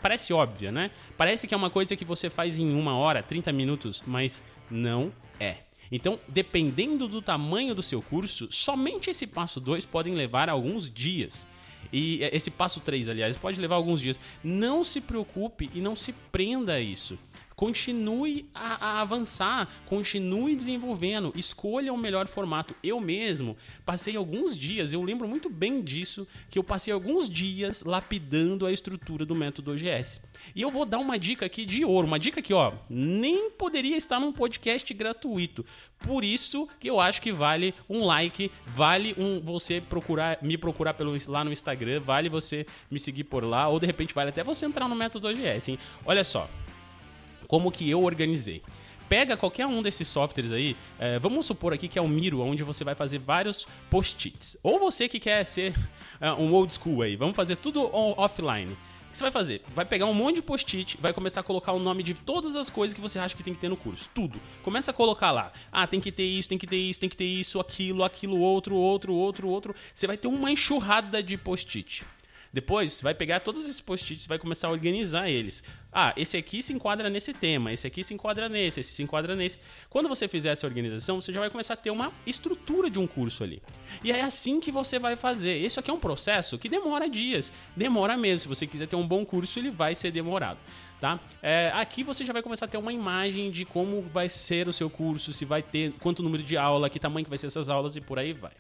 Parece 0.03 0.33
óbvia, 0.33 0.71
né? 0.71 0.91
Parece 1.17 1.47
que 1.47 1.55
é 1.55 1.57
uma 1.57 1.71
coisa 1.71 1.97
que 1.97 2.05
você 2.05 2.29
faz 2.29 2.59
em 2.59 2.75
uma 2.75 2.97
hora, 2.97 3.23
30 3.23 3.51
minutos, 3.53 4.03
mas 4.07 4.43
não 4.71 5.13
é. 5.41 5.59
Então, 5.91 6.19
dependendo 6.29 7.07
do 7.07 7.21
tamanho 7.21 7.75
do 7.75 7.83
seu 7.83 8.01
curso, 8.03 8.49
somente 8.51 9.11
esse 9.11 9.27
passo 9.27 9.61
2 9.61 9.85
podem 9.87 10.15
levar 10.15 10.49
alguns 10.49 10.91
dias. 10.91 11.47
E 11.93 12.21
esse 12.33 12.51
passo 12.51 12.81
3, 12.81 13.09
aliás, 13.09 13.37
pode 13.37 13.61
levar 13.61 13.77
alguns 13.77 14.01
dias. 14.01 14.21
Não 14.43 14.83
se 14.83 15.01
preocupe 15.01 15.71
e 15.75 15.81
não 15.81 15.95
se 15.95 16.13
prenda 16.33 16.75
a 16.75 16.81
isso. 16.81 17.19
Continue 17.57 18.47
a, 18.53 18.87
a, 18.87 19.01
avançar, 19.01 19.69
continue 19.87 20.57
desenvolvendo, 20.57 21.33
escolha 21.37 21.93
o 21.93 21.97
melhor 21.97 22.27
formato. 22.27 22.75
Eu 22.83 23.01
mesmo 23.01 23.57
passei 23.85 24.17
alguns 24.17 24.57
dias, 24.59 24.93
eu 24.93 25.03
lembro 25.03 25.29
muito 25.29 25.49
bem 25.49 25.81
disso, 25.81 26.27
que 26.51 26.59
eu 26.59 26.65
passei 26.65 26.93
alguns 26.93 27.29
dias 27.29 27.83
lapidando 27.85 28.67
a 28.67 28.73
estrutura 28.73 29.25
do 29.25 29.35
método 29.35 29.73
OGS. 29.73 30.21
E 30.55 30.63
eu 30.63 30.71
vou 30.71 30.85
dar 30.85 30.99
uma 30.99 31.19
dica 31.19 31.47
aqui 31.47 31.65
de 31.65 31.85
ouro, 31.85 32.07
uma 32.07 32.19
dica 32.19 32.43
que, 32.43 32.53
ó, 32.53 32.73
nem 32.91 33.51
poderia 33.51 33.97
estar 33.97 34.19
num 34.19 34.33
podcast 34.33 34.93
gratuito. 34.93 35.65
Por 36.01 36.25
isso 36.25 36.69
que 36.81 36.91
eu 36.91 37.01
acho 37.01 37.23
que 37.23 37.33
vale 37.33 37.73
um 37.89 38.05
like, 38.05 38.51
vale 38.67 39.15
um 39.17 39.41
você 39.41 39.81
procurar, 39.81 40.39
me 40.43 40.59
procurar 40.59 40.95
pelo, 40.95 41.17
lá 41.29 41.45
no 41.45 41.53
Instagram, 41.53 42.01
vale 42.01 42.29
você 42.29 42.67
me 42.91 42.99
seguir 42.99 43.25
por 43.25 43.45
lá, 43.45 43.69
ou 43.69 43.79
de 43.79 43.87
repente 43.87 44.13
vale 44.13 44.31
até 44.31 44.43
você 44.43 44.67
entrar 44.67 44.89
no 44.89 44.95
método 44.95 45.29
OGS, 45.29 45.71
hein? 45.71 45.79
Olha 46.05 46.25
só 46.25 46.49
como 47.47 47.71
que 47.71 47.89
eu 47.89 48.03
organizei. 48.03 48.63
Pega 49.09 49.37
qualquer 49.37 49.67
um 49.67 49.83
desses 49.83 50.09
softwares 50.09 50.51
aí, 50.51 50.77
é, 50.99 51.19
vamos 51.19 51.45
supor 51.45 51.75
aqui 51.75 51.89
que 51.89 51.99
é 51.99 52.03
o 52.03 52.09
Miro, 52.09 52.41
onde 52.41 52.63
você 52.63 52.83
vai 52.85 52.95
fazer 52.95 53.19
vários 53.19 53.67
post-its. 53.91 54.57
Ou 54.63 54.79
você 54.79 55.09
que 55.09 55.21
quer 55.21 55.45
ser 55.45 55.75
é, 56.21 56.33
um 56.33 56.53
old 56.55 56.73
school 56.73 57.03
aí, 57.03 57.15
vamos 57.15 57.37
fazer 57.37 57.57
tudo 57.57 57.91
offline. 57.93 58.75
que 59.11 59.19
você 59.19 59.25
vai 59.25 59.31
fazer? 59.31 59.63
Vai 59.75 59.85
pegar 59.85 60.07
um 60.07 60.15
monte 60.15 60.37
de 60.37 60.43
post-it, 60.43 60.97
vai 61.01 61.13
começar 61.13 61.41
a 61.41 61.43
colocar 61.43 61.73
o 61.73 61.79
nome 61.79 62.03
de 62.03 62.15
todas 62.15 62.57
as 62.57 62.71
coisas 62.71 62.95
que 62.95 63.01
você 63.01 63.19
acha 63.19 63.37
que 63.37 63.43
tem 63.43 63.53
que 63.53 63.61
ter 63.61 63.69
no 63.69 63.77
curso. 63.77 64.09
Tudo. 64.15 64.41
Começa 64.63 64.91
a 64.91 64.95
colocar 64.95 65.31
lá. 65.31 65.53
Ah, 65.71 65.87
tem 65.87 66.01
que 66.01 66.11
ter 66.11 66.25
isso, 66.25 66.49
tem 66.49 66.57
que 66.57 66.67
ter 66.67 66.77
isso, 66.77 66.99
tem 66.99 67.09
que 67.09 67.17
ter 67.17 67.27
isso, 67.27 67.61
aquilo, 67.61 68.03
aquilo, 68.03 68.41
outro, 68.41 68.75
outro, 68.75 69.15
outro, 69.15 69.49
outro. 69.49 69.75
Você 69.93 70.07
vai 70.07 70.17
ter 70.17 70.29
uma 70.29 70.51
enxurrada 70.51 71.23
de 71.23 71.37
post-it. 71.37 72.05
Depois, 72.55 73.01
vai 73.01 73.13
pegar 73.13 73.41
todos 73.41 73.65
esses 73.65 73.81
post-its 73.81 74.27
e 74.27 74.29
vai 74.29 74.39
começar 74.39 74.69
a 74.69 74.71
organizar 74.71 75.29
eles. 75.29 75.61
Ah, 75.93 76.15
esse 76.17 76.37
aqui 76.37 76.63
se 76.63 76.73
enquadra 76.73 77.11
nesse 77.11 77.33
tema, 77.33 77.73
esse 77.73 77.85
aqui 77.85 78.05
se 78.05 78.15
enquadra 78.15 78.49
nesse, 78.49 78.79
esse 78.79 78.95
se 78.95 79.03
enquadra 79.03 79.35
nesse. 79.35 79.59
Quando 79.91 80.09
você 80.09 80.29
fizer 80.29 80.51
essa 80.51 80.65
organização, 80.65 81.21
você 81.21 81.33
já 81.33 81.41
vai 81.41 81.51
começar 81.51 81.75
a 81.75 81.77
ter 81.77 81.91
uma 81.91 82.13
estrutura 82.25 82.89
de 82.89 82.97
um 82.97 83.09
curso 83.09 83.43
ali. 83.43 83.61
E 84.05 84.13
é 84.13 84.23
assim 84.23 84.61
que 84.61 84.71
você 84.71 85.01
vai 85.01 85.17
fazer. 85.17 85.57
Isso 85.57 85.81
aqui 85.81 85.91
é 85.91 85.95
um 85.95 85.99
processo 85.99 86.57
que 86.57 86.69
demora 86.69 87.11
dias. 87.11 87.53
Demora 87.77 88.17
mesmo. 88.17 88.43
Se 88.43 88.49
você 88.49 88.69
quiser 88.69 88.87
ter 88.87 88.95
um 88.95 89.07
bom 89.07 89.27
curso, 89.27 89.59
ele 89.59 89.73
vai 89.73 89.97
ser 89.97 90.13
demorado. 90.13 90.61
Tá? 91.01 91.19
É, 91.43 91.73
aqui 91.75 92.05
você 92.05 92.25
já 92.25 92.33
vai 92.33 92.41
começar 92.41 92.67
a 92.67 92.69
ter 92.69 92.79
uma 92.79 92.93
imagem 92.93 93.51
de 93.51 93.65
como 93.65 94.01
vai 94.01 94.29
ser 94.29 94.69
o 94.69 94.73
seu 94.73 94.89
curso, 94.89 95.33
se 95.33 95.45
vai 95.45 95.61
ter 95.61 95.93
quanto 95.95 96.23
número 96.23 96.45
de 96.45 96.57
aula, 96.57 96.89
que 96.89 97.01
tamanho 97.01 97.25
que 97.25 97.31
vai 97.31 97.37
ser 97.37 97.49
essas 97.49 97.69
aulas 97.69 97.97
e 97.97 98.01
por 98.01 98.17
aí 98.17 98.33
vai. 98.33 98.53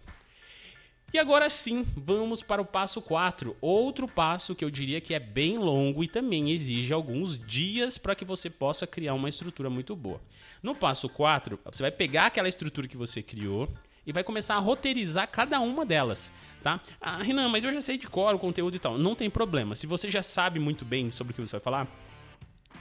E 1.14 1.18
agora 1.20 1.48
sim, 1.48 1.86
vamos 1.96 2.42
para 2.42 2.60
o 2.60 2.64
passo 2.64 3.00
4. 3.00 3.56
Outro 3.60 4.08
passo 4.08 4.52
que 4.52 4.64
eu 4.64 4.68
diria 4.68 5.00
que 5.00 5.14
é 5.14 5.20
bem 5.20 5.56
longo 5.56 6.02
e 6.02 6.08
também 6.08 6.50
exige 6.50 6.92
alguns 6.92 7.38
dias 7.38 7.96
para 7.96 8.16
que 8.16 8.24
você 8.24 8.50
possa 8.50 8.84
criar 8.84 9.14
uma 9.14 9.28
estrutura 9.28 9.70
muito 9.70 9.94
boa. 9.94 10.20
No 10.60 10.74
passo 10.74 11.08
4, 11.08 11.56
você 11.66 11.84
vai 11.84 11.92
pegar 11.92 12.26
aquela 12.26 12.48
estrutura 12.48 12.88
que 12.88 12.96
você 12.96 13.22
criou 13.22 13.68
e 14.04 14.12
vai 14.12 14.24
começar 14.24 14.56
a 14.56 14.58
roteirizar 14.58 15.28
cada 15.30 15.60
uma 15.60 15.86
delas, 15.86 16.32
tá? 16.60 16.80
Ah, 17.00 17.22
Renan, 17.22 17.48
mas 17.48 17.62
eu 17.62 17.72
já 17.72 17.80
sei 17.80 17.96
de 17.96 18.08
cor 18.08 18.34
o 18.34 18.38
conteúdo 18.40 18.74
e 18.74 18.80
tal. 18.80 18.98
Não 18.98 19.14
tem 19.14 19.30
problema. 19.30 19.76
Se 19.76 19.86
você 19.86 20.10
já 20.10 20.20
sabe 20.20 20.58
muito 20.58 20.84
bem 20.84 21.12
sobre 21.12 21.30
o 21.30 21.36
que 21.36 21.40
você 21.40 21.52
vai 21.52 21.60
falar, 21.60 21.86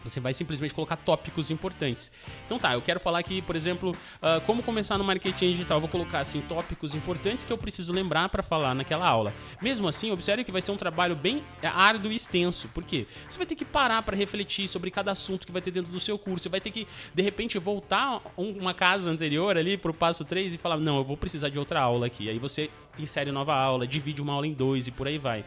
você 0.03 0.19
vai 0.19 0.33
simplesmente 0.33 0.73
colocar 0.73 0.97
tópicos 0.97 1.49
importantes. 1.49 2.11
Então 2.45 2.59
tá, 2.59 2.73
eu 2.73 2.81
quero 2.81 2.99
falar 2.99 3.19
aqui, 3.19 3.41
por 3.41 3.55
exemplo, 3.55 3.91
uh, 3.91 4.41
como 4.45 4.63
começar 4.63 4.97
no 4.97 5.03
marketing 5.03 5.51
digital. 5.51 5.77
Eu 5.77 5.81
vou 5.81 5.89
colocar 5.89 6.19
assim 6.19 6.41
tópicos 6.41 6.93
importantes 6.93 7.45
que 7.45 7.51
eu 7.51 7.57
preciso 7.57 7.91
lembrar 7.93 8.29
para 8.29 8.43
falar 8.43 8.73
naquela 8.73 9.07
aula. 9.07 9.33
Mesmo 9.61 9.87
assim, 9.87 10.11
observe 10.11 10.43
que 10.43 10.51
vai 10.51 10.61
ser 10.61 10.71
um 10.71 10.77
trabalho 10.77 11.15
bem 11.15 11.43
é, 11.61 11.67
árduo 11.67 12.11
e 12.11 12.15
extenso. 12.15 12.67
Por 12.69 12.83
quê? 12.83 13.07
Você 13.27 13.37
vai 13.37 13.47
ter 13.47 13.55
que 13.55 13.65
parar 13.65 14.01
para 14.03 14.15
refletir 14.15 14.67
sobre 14.67 14.91
cada 14.91 15.11
assunto 15.11 15.45
que 15.45 15.51
vai 15.51 15.61
ter 15.61 15.71
dentro 15.71 15.91
do 15.91 15.99
seu 15.99 16.17
curso. 16.17 16.43
Você 16.43 16.49
vai 16.49 16.61
ter 16.61 16.71
que, 16.71 16.87
de 17.13 17.23
repente, 17.23 17.57
voltar 17.57 18.21
uma 18.37 18.73
casa 18.73 19.09
anterior 19.09 19.57
ali 19.57 19.77
pro 19.77 19.93
passo 19.93 20.25
3 20.25 20.53
e 20.53 20.57
falar: 20.57 20.77
"Não, 20.77 20.97
eu 20.97 21.03
vou 21.03 21.17
precisar 21.17 21.49
de 21.49 21.59
outra 21.59 21.81
aula 21.81 22.07
aqui". 22.07 22.29
Aí 22.29 22.39
você 22.39 22.69
insere 22.97 23.31
nova 23.31 23.55
aula, 23.55 23.87
divide 23.87 24.21
uma 24.21 24.33
aula 24.33 24.47
em 24.47 24.53
dois 24.53 24.87
e 24.87 24.91
por 24.91 25.07
aí 25.07 25.17
vai 25.17 25.43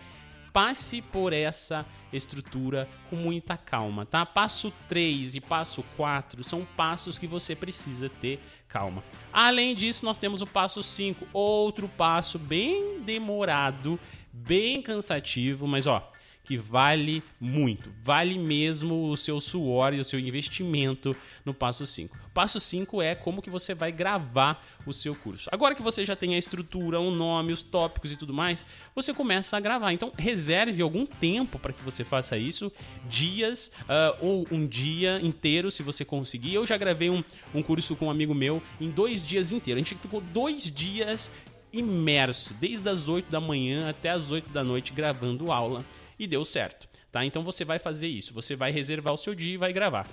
passe 0.57 1.03
por 1.03 1.35
essa 1.35 1.85
estrutura 2.11 2.89
com 3.11 3.17
muita 3.17 3.59
calma, 3.59 4.07
tá? 4.07 4.25
Passo 4.25 4.73
3 4.89 5.35
e 5.35 5.41
passo 5.43 5.85
4 5.99 6.43
são 6.43 6.65
passos 6.65 7.19
que 7.19 7.27
você 7.27 7.55
precisa 7.55 8.09
ter 8.09 8.41
calma. 8.67 9.05
Além 9.31 9.75
disso, 9.75 10.03
nós 10.03 10.17
temos 10.17 10.41
o 10.41 10.47
passo 10.47 10.83
5, 10.83 11.29
outro 11.31 11.87
passo 11.87 12.39
bem 12.39 13.01
demorado, 13.01 14.01
bem 14.33 14.81
cansativo, 14.81 15.67
mas 15.67 15.87
ó, 15.87 16.11
que 16.47 16.57
vale 16.57 17.23
muito. 17.41 17.91
Vale 18.05 18.39
mesmo 18.39 19.11
o 19.11 19.17
seu 19.17 19.41
suor 19.41 19.93
e 19.93 19.99
o 19.99 20.05
seu 20.05 20.19
investimento 20.19 21.15
no 21.45 21.53
passo 21.53 21.85
5. 21.85 22.17
Passo 22.33 22.61
5 22.61 23.03
é 23.03 23.15
como 23.15 23.43
que 23.43 23.51
você 23.51 23.75
vai 23.75 23.91
gravar 23.91 24.65
o 24.87 24.93
seu 24.93 25.15
curso. 25.15 25.49
Agora 25.53 25.75
que 25.75 25.83
você 25.83 26.05
já 26.05 26.15
tem 26.15 26.35
a 26.35 26.39
estrutura, 26.39 27.01
o 27.01 27.11
nome, 27.11 27.53
os 27.53 27.63
tópicos 27.63 28.13
e 28.13 28.17
tudo 28.17 28.33
mais, 28.33 28.65
você 28.95 29.13
começa 29.13 29.57
a 29.57 29.61
gravar. 29.61 29.93
Então, 29.93 30.13
reserve 30.17 30.81
algum 30.81 31.05
tempo 31.05 31.59
para 31.59 31.73
que 31.73 31.83
você 31.83 32.05
faça 32.05 32.39
isso, 32.39 32.71
dias 33.09 33.73
uh, 33.83 34.17
ou 34.21 34.47
um 34.53 34.65
dia 34.65 35.21
inteiro, 35.23 35.71
se 35.71 35.83
você 35.83 36.05
conseguir. 36.05 36.55
Eu 36.55 36.65
já 36.65 36.77
gravei 36.77 37.11
um, 37.11 37.25
um 37.53 37.63
curso 37.63 37.97
com 37.97 38.07
um 38.07 38.11
amigo 38.11 38.35
meu 38.35 38.63
em 38.81 38.89
dois 38.89 39.23
dias 39.23 39.51
inteiros. 39.51 39.83
A 39.83 39.85
gente 39.85 40.01
ficou 40.01 40.21
dois 40.21 40.71
dias 40.71 41.33
imerso, 41.73 42.55
desde 42.55 42.89
as 42.89 43.09
8 43.09 43.31
da 43.31 43.41
manhã 43.41 43.91
até 43.91 44.11
as 44.11 44.31
8 44.31 44.49
da 44.51 44.63
noite, 44.63 44.93
gravando 44.93 45.51
aula 45.51 45.85
e 46.19 46.27
deu 46.27 46.45
certo, 46.45 46.89
tá? 47.11 47.25
Então 47.25 47.43
você 47.43 47.65
vai 47.65 47.79
fazer 47.79 48.09
isso, 48.09 48.35
você 48.35 48.57
vai 48.57 48.71
reservar 48.71 49.15
o 49.15 49.17
seu 49.19 49.35
dia 49.35 49.55
e 49.55 49.59
vai 49.59 49.73
gravar. 49.73 50.07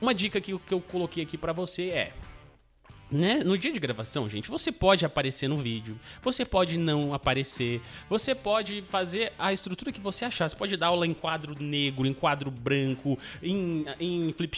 Uma 0.00 0.14
dica 0.14 0.40
que, 0.40 0.52
eu 0.52 0.80
coloquei 0.80 1.22
aqui 1.22 1.38
para 1.38 1.52
você 1.52 1.90
é 1.90 2.12
né? 3.14 3.42
No 3.44 3.56
dia 3.56 3.72
de 3.72 3.78
gravação, 3.78 4.28
gente, 4.28 4.50
você 4.50 4.72
pode 4.72 5.04
aparecer 5.06 5.48
no 5.48 5.56
vídeo, 5.56 5.98
você 6.20 6.44
pode 6.44 6.76
não 6.76 7.14
aparecer, 7.14 7.80
você 8.08 8.34
pode 8.34 8.82
fazer 8.88 9.32
a 9.38 9.52
estrutura 9.52 9.92
que 9.92 10.00
você 10.00 10.24
achar. 10.24 10.48
Você 10.48 10.56
pode 10.56 10.76
dar 10.76 10.88
aula 10.88 11.06
em 11.06 11.14
quadro 11.14 11.54
negro, 11.62 12.06
em 12.06 12.12
quadro 12.12 12.50
branco, 12.50 13.18
em, 13.42 13.84
em 14.00 14.32
flip 14.32 14.54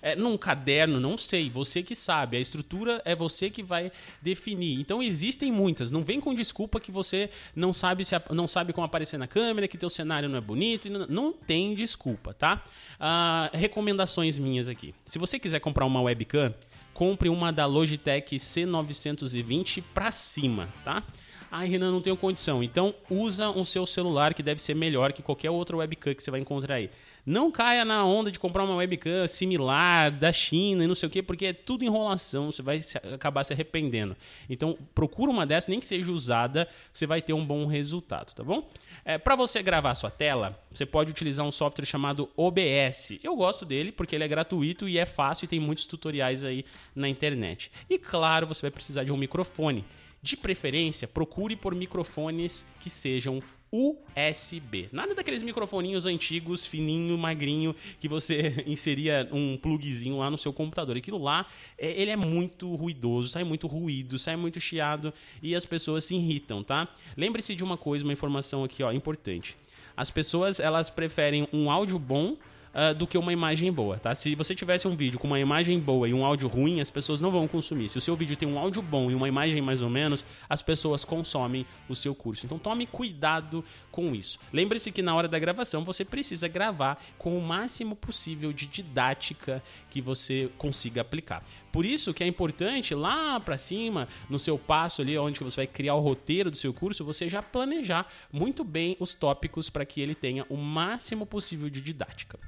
é, 0.00 0.14
num 0.14 0.36
caderno, 0.36 1.00
não 1.00 1.18
sei, 1.18 1.50
você 1.50 1.82
que 1.82 1.94
sabe. 1.94 2.36
A 2.36 2.40
estrutura 2.40 3.02
é 3.04 3.14
você 3.14 3.50
que 3.50 3.62
vai 3.62 3.90
definir. 4.22 4.78
Então 4.80 5.02
existem 5.02 5.50
muitas. 5.50 5.90
Não 5.90 6.04
vem 6.04 6.20
com 6.20 6.34
desculpa 6.34 6.78
que 6.78 6.92
você 6.92 7.30
não 7.54 7.72
sabe 7.72 8.04
se 8.04 8.14
não 8.30 8.46
sabe 8.46 8.72
como 8.72 8.84
aparecer 8.84 9.18
na 9.18 9.26
câmera, 9.26 9.66
que 9.66 9.76
teu 9.76 9.90
cenário 9.90 10.28
não 10.28 10.38
é 10.38 10.40
bonito. 10.40 10.88
Não, 10.88 11.06
não 11.06 11.32
tem 11.32 11.74
desculpa, 11.74 12.32
tá? 12.32 12.62
Ah, 13.00 13.50
recomendações 13.52 14.38
minhas 14.38 14.68
aqui. 14.68 14.94
Se 15.04 15.18
você 15.18 15.38
quiser 15.38 15.60
comprar 15.60 15.84
uma 15.84 16.00
webcam 16.00 16.54
compre 16.96 17.28
uma 17.28 17.52
da 17.52 17.66
Logitech 17.66 18.36
C920 18.36 19.84
para 19.92 20.10
cima, 20.10 20.66
tá? 20.82 21.02
Ai, 21.50 21.68
Renan, 21.68 21.92
não 21.92 22.00
tenho 22.00 22.16
condição. 22.16 22.62
Então, 22.62 22.94
usa 23.10 23.50
o 23.50 23.66
seu 23.66 23.84
celular 23.84 24.32
que 24.32 24.42
deve 24.42 24.62
ser 24.62 24.74
melhor 24.74 25.12
que 25.12 25.22
qualquer 25.22 25.50
outra 25.50 25.76
webcam 25.76 26.14
que 26.14 26.22
você 26.22 26.30
vai 26.30 26.40
encontrar 26.40 26.76
aí. 26.76 26.88
Não 27.26 27.50
caia 27.50 27.84
na 27.84 28.04
onda 28.04 28.30
de 28.30 28.38
comprar 28.38 28.62
uma 28.62 28.76
webcam 28.76 29.26
similar 29.26 30.12
da 30.12 30.32
China 30.32 30.84
e 30.84 30.86
não 30.86 30.94
sei 30.94 31.08
o 31.08 31.10
que, 31.10 31.20
porque 31.20 31.46
é 31.46 31.52
tudo 31.52 31.84
enrolação, 31.84 32.52
você 32.52 32.62
vai 32.62 32.80
acabar 33.12 33.42
se 33.42 33.52
arrependendo. 33.52 34.16
Então, 34.48 34.78
procura 34.94 35.28
uma 35.28 35.44
dessas, 35.44 35.66
nem 35.66 35.80
que 35.80 35.86
seja 35.88 36.12
usada, 36.12 36.68
você 36.92 37.04
vai 37.04 37.20
ter 37.20 37.32
um 37.32 37.44
bom 37.44 37.66
resultado, 37.66 38.32
tá 38.32 38.44
bom? 38.44 38.70
É, 39.04 39.18
Para 39.18 39.34
você 39.34 39.60
gravar 39.60 39.96
sua 39.96 40.10
tela, 40.10 40.56
você 40.70 40.86
pode 40.86 41.10
utilizar 41.10 41.44
um 41.44 41.50
software 41.50 41.84
chamado 41.84 42.30
OBS. 42.36 43.18
Eu 43.24 43.34
gosto 43.34 43.64
dele 43.64 43.90
porque 43.90 44.14
ele 44.14 44.22
é 44.22 44.28
gratuito 44.28 44.88
e 44.88 44.96
é 44.96 45.04
fácil 45.04 45.46
e 45.46 45.48
tem 45.48 45.58
muitos 45.58 45.84
tutoriais 45.84 46.44
aí 46.44 46.64
na 46.94 47.08
internet. 47.08 47.72
E 47.90 47.98
claro, 47.98 48.46
você 48.46 48.62
vai 48.62 48.70
precisar 48.70 49.02
de 49.02 49.10
um 49.10 49.16
microfone. 49.16 49.84
De 50.22 50.36
preferência, 50.36 51.06
procure 51.06 51.56
por 51.56 51.74
microfones 51.74 52.66
que 52.80 52.88
sejam 52.88 53.40
USB. 53.72 54.88
Nada 54.92 55.14
daqueles 55.14 55.42
microfoninhos 55.42 56.06
antigos, 56.06 56.66
fininho, 56.66 57.16
magrinho, 57.18 57.74
que 57.98 58.08
você 58.08 58.62
inseria 58.66 59.28
um 59.32 59.56
plugzinho 59.56 60.18
lá 60.18 60.30
no 60.30 60.38
seu 60.38 60.52
computador. 60.52 60.96
Aquilo 60.96 61.18
lá, 61.18 61.46
é, 61.76 62.00
ele 62.00 62.10
é 62.10 62.16
muito 62.16 62.74
ruidoso, 62.74 63.28
sai 63.28 63.44
muito 63.44 63.66
ruído, 63.66 64.18
sai 64.18 64.36
muito 64.36 64.60
chiado 64.60 65.12
e 65.42 65.54
as 65.54 65.66
pessoas 65.66 66.04
se 66.04 66.14
irritam, 66.14 66.62
tá? 66.62 66.88
Lembre-se 67.16 67.54
de 67.54 67.64
uma 67.64 67.76
coisa, 67.76 68.04
uma 68.04 68.12
informação 68.12 68.64
aqui, 68.64 68.82
ó, 68.82 68.92
importante. 68.92 69.56
As 69.96 70.10
pessoas, 70.10 70.60
elas 70.60 70.90
preferem 70.90 71.48
um 71.52 71.70
áudio 71.70 71.98
bom 71.98 72.36
uh, 72.76 72.94
do 72.94 73.06
que 73.06 73.16
uma 73.16 73.32
imagem 73.32 73.72
boa, 73.72 73.98
tá? 73.98 74.14
Se 74.14 74.34
você 74.34 74.54
tivesse 74.54 74.86
um 74.86 74.94
vídeo 74.94 75.18
com 75.18 75.26
uma 75.26 75.40
imagem 75.40 75.80
boa 75.80 76.06
e 76.06 76.12
um 76.12 76.24
áudio 76.24 76.46
ruim, 76.46 76.80
as 76.80 76.90
pessoas 76.90 77.20
não 77.20 77.30
vão 77.30 77.48
consumir. 77.48 77.88
Se 77.88 77.96
o 77.96 78.00
seu 78.00 78.14
vídeo 78.14 78.36
tem 78.36 78.46
um 78.46 78.58
áudio 78.58 78.82
bom 78.82 79.10
e 79.10 79.14
uma 79.14 79.26
imagem 79.26 79.62
mais 79.62 79.80
ou 79.80 79.88
menos, 79.88 80.24
as 80.48 80.60
pessoas 80.60 81.04
consomem 81.04 81.66
o 81.88 81.94
seu 81.94 82.14
curso. 82.14 82.44
Então 82.44 82.58
tome 82.58 82.86
cuidado 82.86 83.64
com 83.90 84.14
isso. 84.14 84.38
Lembre-se 84.52 84.92
que 84.92 85.00
na 85.00 85.14
hora 85.14 85.26
da 85.26 85.38
gravação 85.38 85.82
você 85.84 86.04
precisa 86.04 86.46
gravar 86.46 87.02
com 87.16 87.36
o 87.36 87.42
máximo 87.42 87.96
possível 87.96 88.52
de 88.52 88.66
didática 88.66 89.62
que 89.88 90.02
você 90.02 90.50
consiga 90.58 91.00
aplicar. 91.00 91.42
Por 91.72 91.84
isso 91.84 92.14
que 92.14 92.24
é 92.24 92.26
importante 92.26 92.94
lá 92.94 93.38
para 93.38 93.58
cima, 93.58 94.08
no 94.30 94.38
seu 94.38 94.58
passo 94.58 95.02
ali 95.02 95.16
onde 95.18 95.40
você 95.40 95.56
vai 95.56 95.66
criar 95.66 95.94
o 95.94 96.00
roteiro 96.00 96.50
do 96.50 96.56
seu 96.56 96.72
curso, 96.72 97.04
você 97.04 97.28
já 97.28 97.42
planejar 97.42 98.06
muito 98.32 98.64
bem 98.64 98.96
os 98.98 99.12
tópicos 99.12 99.68
para 99.68 99.84
que 99.84 100.00
ele 100.00 100.14
tenha 100.14 100.46
o 100.48 100.56
máximo 100.56 101.26
possível 101.26 101.68
de 101.68 101.80
didática. 101.80 102.38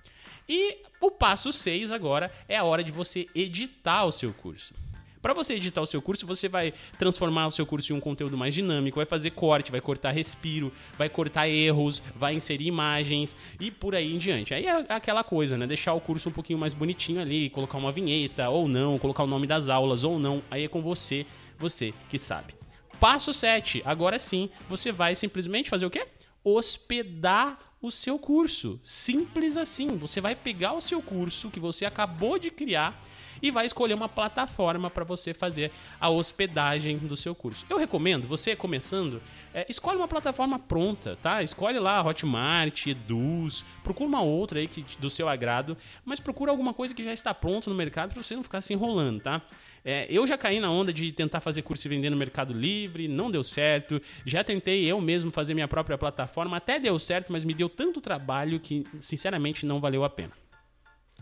E 0.49 0.78
o 1.00 1.11
passo 1.11 1.52
6 1.52 1.93
agora 1.93 2.33
é 2.49 2.57
a 2.57 2.64
hora 2.64 2.83
de 2.83 2.90
você 2.90 3.26
editar 3.35 4.05
o 4.05 4.12
seu 4.12 4.33
curso. 4.33 4.75
Para 5.21 5.35
você 5.35 5.55
editar 5.55 5.83
o 5.83 5.87
seu 5.87 6.00
curso, 6.00 6.26
você 6.26 6.49
vai 6.49 6.73
transformar 6.97 7.49
o 7.49 7.50
seu 7.50 7.67
curso 7.67 7.93
em 7.93 7.97
um 7.97 8.00
conteúdo 8.00 8.38
mais 8.38 8.55
dinâmico, 8.55 8.97
vai 8.97 9.05
fazer 9.05 9.31
corte, 9.33 9.71
vai 9.71 9.81
cortar 9.81 10.12
respiro, 10.12 10.73
vai 10.97 11.09
cortar 11.09 11.49
erros, 11.49 12.02
vai 12.14 12.35
inserir 12.35 12.67
imagens 12.67 13.35
e 13.59 13.71
por 13.71 13.95
aí 13.95 14.14
em 14.14 14.19
diante. 14.19 14.55
Aí 14.55 14.67
é 14.67 14.87
aquela 14.88 15.25
coisa, 15.25 15.59
né? 15.59 15.67
Deixar 15.67 15.93
o 15.93 16.00
curso 16.00 16.28
um 16.28 16.33
pouquinho 16.33 16.59
mais 16.59 16.73
bonitinho 16.73 17.21
ali, 17.21 17.50
colocar 17.50 17.78
uma 17.78 17.90
vinheta 17.90 18.49
ou 18.49 18.69
não, 18.69 18.99
colocar 18.99 19.25
o 19.25 19.26
nome 19.26 19.47
das 19.47 19.69
aulas 19.69 20.05
ou 20.05 20.19
não. 20.19 20.43
Aí 20.50 20.64
é 20.64 20.69
com 20.69 20.81
você, 20.81 21.26
você 21.59 21.93
que 22.09 22.19
sabe. 22.19 22.55
Passo 23.00 23.33
7. 23.33 23.83
Agora 23.85 24.19
sim, 24.19 24.49
você 24.69 24.93
vai 24.93 25.14
simplesmente 25.14 25.69
fazer 25.69 25.87
o 25.87 25.90
quê? 25.90 26.07
Hospedar 26.45 27.59
o 27.80 27.90
seu 27.90 28.18
curso. 28.18 28.78
Simples 28.82 29.56
assim. 29.56 29.97
Você 29.97 30.20
vai 30.20 30.35
pegar 30.35 30.73
o 30.73 30.80
seu 30.80 31.00
curso 31.00 31.50
que 31.50 31.61
você 31.61 31.85
acabou 31.85 32.38
de 32.38 32.50
criar 32.50 33.00
e 33.42 33.50
vai 33.50 33.66
escolher 33.66 33.94
uma 33.94 34.08
plataforma 34.08 34.90
para 34.90 35.04
você 35.04 35.32
fazer 35.32 35.70
a 36.00 36.08
hospedagem 36.08 36.99
do 36.99 37.16
seu 37.16 37.35
curso. 37.35 37.64
Eu 37.68 37.78
recomendo, 37.78 38.26
você 38.26 38.56
começando, 38.56 39.23
é, 39.54 39.66
escolhe 39.68 39.97
uma 39.97 40.08
plataforma 40.08 40.58
pronta, 40.58 41.16
tá? 41.23 41.42
Escolhe 41.42 41.78
lá 41.78 42.02
Hotmart, 42.02 42.87
Eduz, 42.87 43.64
procura 43.82 44.08
uma 44.08 44.23
outra 44.23 44.58
aí 44.58 44.68
que, 44.68 44.85
do 44.99 45.11
seu 45.11 45.28
agrado, 45.28 45.76
mas 46.04 46.20
procura 46.20 46.50
alguma 46.50 46.75
coisa 46.75 46.94
que 46.94 47.04
já 47.04 47.12
está 47.12 47.32
pronto 47.32 47.70
no 47.70 47.76
mercado 47.76 48.12
para 48.12 48.23
você 48.23 48.35
não 48.35 48.42
ficar 48.42 48.61
se 48.61 48.73
enrolando, 48.73 49.23
tá? 49.23 49.42
É, 49.90 50.07
eu 50.11 50.26
já 50.26 50.37
caí 50.37 50.61
na 50.61 50.71
onda 50.71 50.92
de 50.92 51.11
tentar 51.12 51.40
fazer 51.40 51.62
curso 51.62 51.87
e 51.87 51.88
vender 51.88 52.11
no 52.11 52.16
Mercado 52.18 52.52
Livre, 52.52 53.09
não 53.09 53.30
deu 53.30 53.42
certo. 53.42 53.99
Já 54.26 54.45
tentei 54.45 54.85
eu 54.85 55.00
mesmo 55.00 55.30
fazer 55.30 55.54
minha 55.54 55.66
própria 55.66 55.97
plataforma, 55.97 56.59
até 56.59 56.78
deu 56.78 56.99
certo, 56.99 57.33
mas 57.33 57.42
me 57.42 57.54
deu 57.54 57.71
tanto 57.71 57.99
trabalho 57.99 58.61
que, 58.61 58.85
sinceramente, 59.00 59.64
não 59.64 59.80
valeu 59.80 60.04
a 60.04 60.11
pena. 60.11 60.33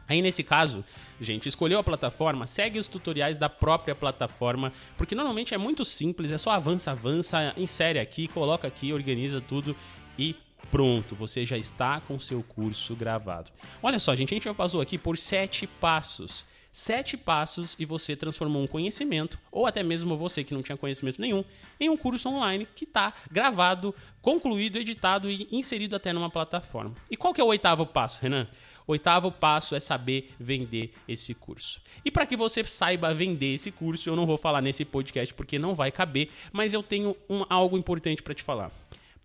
Aí 0.09 0.21
nesse 0.21 0.43
caso, 0.43 0.85
gente, 1.21 1.49
escolheu 1.49 1.79
a 1.79 1.85
plataforma, 1.85 2.45
segue 2.49 2.77
os 2.77 2.89
tutoriais 2.89 3.39
da 3.39 3.49
própria 3.49 3.95
plataforma, 3.95 4.73
porque 4.97 5.15
normalmente 5.15 5.55
é 5.55 5.59
muito 5.59 5.85
simples, 5.85 6.33
é 6.33 6.39
só 6.39 6.51
avança, 6.51 6.91
avança, 6.91 7.55
insere 7.57 8.01
aqui, 8.01 8.27
coloca 8.27 8.67
aqui, 8.67 8.93
organiza 8.93 9.41
tudo 9.41 9.77
e 10.19 10.35
pronto, 10.73 11.15
você 11.15 11.47
já 11.47 11.57
está 11.57 12.01
com 12.01 12.19
seu 12.19 12.43
curso 12.43 12.97
gravado. 12.97 13.53
Olha 13.81 14.01
só, 14.01 14.13
gente, 14.17 14.35
a 14.35 14.37
gente 14.37 14.45
já 14.45 14.55
passou 14.55 14.81
aqui 14.81 14.99
por 14.99 15.17
sete 15.17 15.69
passos 15.69 16.45
sete 16.77 17.17
passos 17.17 17.75
e 17.79 17.87
você 17.87 18.15
transformou 18.15 18.63
um 18.63 18.67
conhecimento, 18.67 19.39
ou 19.51 19.65
até 19.65 19.83
mesmo 19.83 20.15
você 20.15 20.45
que 20.45 20.53
não 20.53 20.63
tinha 20.63 20.77
conhecimento 20.77 21.19
nenhum, 21.19 21.43
em 21.81 21.89
um 21.89 21.97
curso 21.97 22.29
online 22.29 22.69
que 22.77 22.85
está 22.85 23.15
gravado, 23.31 23.95
concluído, 24.21 24.77
editado 24.77 25.31
e 25.31 25.49
inserido 25.51 25.97
até 25.97 26.13
numa 26.13 26.29
plataforma. 26.29 26.95
E 27.11 27.17
qual 27.17 27.33
que 27.33 27.41
é 27.41 27.45
o 27.45 27.47
oitavo 27.47 27.87
passo, 27.87 28.19
Renan? 28.21 28.47
Oitavo 28.87 29.33
passo 29.33 29.75
é 29.75 29.81
saber 29.81 30.35
vender 30.39 30.93
esse 31.09 31.33
curso. 31.33 31.81
E 32.05 32.11
para 32.11 32.27
que 32.27 32.37
você 32.37 32.63
saiba 32.63 33.15
vender 33.15 33.55
esse 33.55 33.73
curso, 33.73 34.11
eu 34.11 34.15
não 34.15 34.27
vou 34.27 34.37
falar 34.37 34.61
nesse 34.61 34.85
podcast 34.85 35.33
porque 35.33 35.59
não 35.59 35.75
vai 35.75 35.91
caber, 35.91 36.29
mas 36.53 36.75
eu 36.75 36.83
tenho 36.83 37.17
um, 37.27 37.43
algo 37.49 37.79
importante 37.79 38.23
para 38.23 38.35
te 38.35 38.43
falar. 38.43 38.71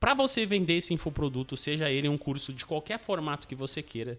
Para 0.01 0.15
você 0.15 0.47
vender 0.47 0.77
esse 0.77 0.95
infoproduto, 0.95 1.55
seja 1.55 1.91
ele 1.91 2.09
um 2.09 2.17
curso 2.17 2.51
de 2.51 2.65
qualquer 2.65 2.97
formato 2.97 3.47
que 3.47 3.53
você 3.53 3.83
queira, 3.83 4.17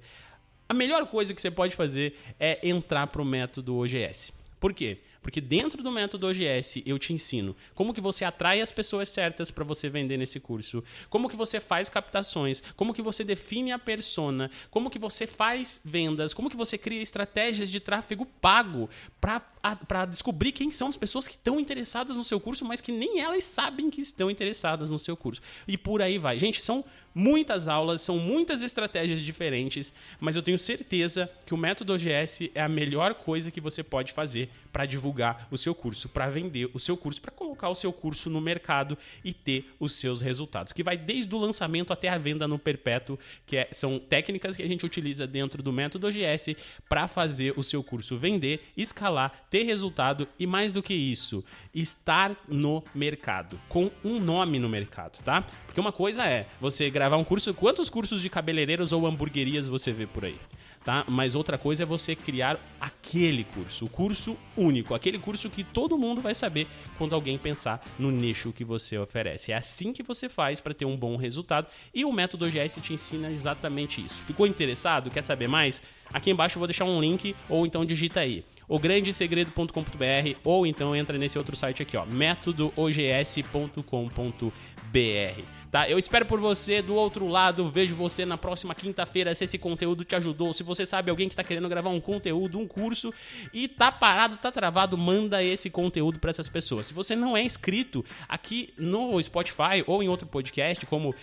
a 0.73 0.75
melhor 0.75 1.07
coisa 1.07 1.35
que 1.35 1.43
você 1.43 1.51
pode 1.51 1.77
fazer 1.77 2.19
é 2.41 2.59
entrar 2.67 3.07
para 3.07 3.21
o 3.21 3.25
método 3.27 3.77
OGS. 3.77 4.33
Por 4.59 4.73
quê? 4.73 5.01
Porque 5.23 5.41
dentro 5.41 5.83
do 5.83 5.91
método 5.91 6.27
OGS 6.27 6.83
eu 6.85 6.99
te 6.99 7.13
ensino 7.13 7.57
como 7.75 7.95
que 7.95 8.01
você 8.01 8.25
atrai 8.25 8.61
as 8.61 8.73
pessoas 8.73 9.09
certas 9.09 9.51
para 9.51 9.65
você 9.65 9.89
vender 9.89 10.17
nesse 10.17 10.41
curso, 10.41 10.83
como 11.09 11.29
que 11.29 11.37
você 11.37 11.61
faz 11.61 11.89
captações, 11.89 12.63
como 12.77 12.93
que 12.93 13.03
você 13.03 13.23
define 13.23 13.73
a 13.73 13.79
persona, 13.79 14.51
como 14.71 14.91
que 14.91 14.99
você 14.99 15.27
faz 15.27 15.81
vendas, 15.85 16.35
como 16.35 16.51
que 16.51 16.57
você 16.57 16.77
cria 16.77 17.01
estratégias 17.01 17.71
de 17.71 17.81
tráfego 17.81 18.27
pago 18.27 18.91
para 19.21 20.05
descobrir 20.07 20.53
quem 20.53 20.71
são 20.71 20.89
as 20.89 20.97
pessoas 20.97 21.29
que 21.29 21.35
estão 21.35 21.61
interessadas 21.61 22.17
no 22.17 22.25
seu 22.25 22.41
curso, 22.41 22.65
mas 22.65 22.81
que 22.81 22.91
nem 22.91 23.21
elas 23.21 23.45
sabem 23.45 23.91
que 23.91 24.01
estão 24.01 24.31
interessadas 24.31 24.91
no 24.91 24.99
seu 24.99 25.17
curso. 25.17 25.41
E 25.69 25.79
por 25.79 26.03
aí 26.03 26.19
vai. 26.19 26.39
Gente, 26.39 26.61
são 26.61 26.85
muitas 27.15 27.69
aulas, 27.69 28.01
são 28.01 28.19
muitas 28.19 28.63
estratégias 28.63 29.21
diferentes, 29.21 29.93
mas 30.19 30.35
eu 30.35 30.43
tenho 30.43 30.59
certeza 30.59 31.31
que 31.47 31.55
o 31.55 31.57
método 31.57 31.93
OGS 31.93 32.51
é 32.55 32.63
a 32.63 32.69
melhor 32.69 33.15
coisa 33.15 33.51
que 33.51 33.61
você 33.61 33.83
pode 33.83 34.13
fazer 34.13 34.51
para 34.73 34.87
divulgar 35.13 35.47
o 35.51 35.59
seu 35.59 35.75
curso, 35.75 36.09
para 36.09 36.29
vender 36.29 36.71
o 36.73 36.79
seu 36.79 36.97
curso, 36.97 37.21
para 37.21 37.31
colocar 37.31 37.69
o 37.69 37.75
seu 37.75 37.93
curso 37.93 38.31
no 38.31 38.41
mercado 38.41 38.97
e 39.23 39.33
ter 39.33 39.71
os 39.79 39.93
seus 39.93 40.21
resultados. 40.21 40.73
Que 40.73 40.83
vai 40.83 40.97
desde 40.97 41.35
o 41.35 41.39
lançamento 41.39 41.93
até 41.93 42.09
a 42.09 42.19
venda 42.19 42.49
no 42.49 42.59
perpétuo, 42.59 43.19
que 43.47 43.59
é, 43.59 43.69
são 43.73 43.99
técnicas 43.99 44.57
que 44.57 44.63
a 44.63 44.69
gente 44.69 44.87
utiliza 44.87 45.27
dentro 45.27 45.63
do 45.63 45.73
método 45.73 46.07
OGS 46.07 46.57
para 46.89 47.07
fazer 47.07 47.55
o 47.57 47.63
seu 47.63 47.83
curso 47.83 48.17
vender, 48.17 48.63
escalar, 48.77 49.47
ter 49.51 49.65
resultado 49.65 50.27
e 50.39 50.47
mais 50.47 50.73
do 50.73 50.83
que 50.83 50.95
isso, 50.95 51.45
estar 51.75 52.35
no 52.49 52.83
mercado, 52.95 53.61
com 53.69 53.91
um 54.03 54.19
nome 54.19 54.59
no 54.59 54.69
mercado, 54.69 55.23
tá? 55.23 55.43
Porque 55.67 55.81
uma 55.81 55.93
coisa 55.93 56.25
é 56.25 56.47
você 56.61 56.89
gravar 56.89 57.17
um 57.17 57.25
curso, 57.25 57.53
quantos 57.53 57.91
cursos 57.91 58.23
de 58.23 58.31
cabeleireiros 58.31 58.93
ou 58.93 59.07
hamburguerias 59.07 59.69
você 59.69 59.93
vê 59.93 60.07
por 60.07 60.25
aí? 60.25 60.39
Tá? 60.85 61.05
Mas 61.09 61.35
outra 61.35 61.57
coisa 61.57 61.83
é 61.83 61.87
você 61.87 62.15
criar 62.15 62.59
aquele 62.81 63.45
curso, 63.45 63.85
o 63.85 63.89
curso 63.89 64.37
único, 64.57 64.95
aquele 64.95 65.19
curso 65.19 65.49
que 65.49 65.65
todo 65.65 65.99
mundo 65.99 66.21
vai 66.21 66.35
saber 66.35 66.67
quando 66.99 67.15
alguém 67.15 67.39
pensar 67.39 67.83
no 67.99 68.11
nicho 68.11 68.53
que 68.53 68.65
você 68.65 68.99
oferece. 68.99 69.53
É 69.53 69.57
assim 69.57 69.93
que 69.93 70.03
você 70.03 70.29
faz 70.29 70.61
para 70.61 70.75
ter 70.75 70.85
um 70.85 70.97
bom 70.97 71.17
resultado 71.17 71.67
e 71.95 72.05
o 72.05 72.13
método 72.13 72.47
OGS 72.47 72.81
te 72.81 72.93
ensina 72.93 73.31
exatamente 73.31 74.05
isso. 74.05 74.23
Ficou 74.25 74.47
interessado? 74.47 75.11
Quer 75.11 75.23
saber 75.23 75.49
mais? 75.49 75.83
Aqui 76.13 76.31
embaixo 76.31 76.57
eu 76.57 76.61
vou 76.61 76.67
deixar 76.67 76.85
um 76.85 77.01
link 77.01 77.35
ou 77.49 77.67
então 77.67 77.85
digita 77.85 78.21
aí 78.21 78.45
ograndesegredo.com.br 78.69 80.39
ou 80.45 80.67
então 80.67 80.97
entra 80.97 81.19
nesse 81.19 81.37
outro 81.37 81.55
site 81.55 81.83
aqui, 81.83 81.97
ó, 81.97 82.07
métodoogs.com.br 82.07 84.72
BR, 84.93 85.43
tá? 85.71 85.89
Eu 85.89 85.99
espero 85.99 86.27
por 86.27 86.39
você 86.39 86.83
do 86.83 86.95
outro 86.95 87.27
lado, 87.27 87.71
vejo 87.71 87.95
você 87.95 88.27
na 88.27 88.37
próxima 88.37 88.75
quinta-feira 88.75 89.35
se 89.35 89.45
esse 89.45 89.57
conteúdo 89.57 90.05
te 90.05 90.15
ajudou, 90.15 90.53
se 90.53 90.63
você 90.63 90.85
sabe 90.85 91.11
alguém 91.11 91.31
que 91.31 91.35
tá 91.35 91.43
querendo 91.43 91.69
gravar 91.69 91.89
um 91.89 92.01
conteúdo, 92.01 92.59
um 92.59 92.69
curso 92.69 93.13
e 93.55 93.67
tá 93.67 93.91
parado, 93.91 94.37
tá 94.37 94.53
travado, 94.53 94.99
manda 94.99 95.43
esse 95.43 95.71
conteúdo 95.71 96.19
para 96.19 96.29
essas 96.29 96.47
pessoas. 96.47 96.89
Se 96.89 96.95
você 96.95 97.17
não 97.17 97.35
é 97.35 97.43
inscrito 97.43 98.05
aqui 98.29 98.75
no 98.77 99.21
Spotify 99.23 99.83
ou 99.87 100.03
em 100.03 100.09
outro 100.09 100.27
podcast 100.27 100.85
como 100.85 101.09
uh, 101.11 101.15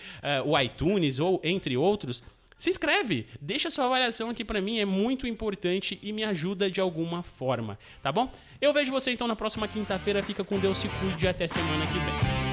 o 0.44 0.58
iTunes 0.58 1.20
ou 1.20 1.40
entre 1.44 1.76
outros, 1.76 2.20
se 2.56 2.68
inscreve, 2.68 3.26
deixa 3.40 3.70
sua 3.70 3.86
avaliação 3.86 4.28
aqui 4.28 4.44
para 4.44 4.60
mim, 4.60 4.80
é 4.80 4.84
muito 4.84 5.26
importante 5.28 5.98
e 6.02 6.12
me 6.12 6.24
ajuda 6.24 6.68
de 6.68 6.80
alguma 6.80 7.22
forma, 7.22 7.78
tá 8.02 8.10
bom? 8.10 8.30
Eu 8.60 8.72
vejo 8.72 8.90
você 8.90 9.12
então 9.12 9.28
na 9.28 9.36
próxima 9.36 9.68
quinta-feira, 9.68 10.22
fica 10.22 10.42
com 10.42 10.58
Deus, 10.58 10.76
se 10.76 10.88
cuide 10.88 11.28
até 11.28 11.46
semana 11.46 11.86
que 11.86 11.98
vem. 11.98 12.49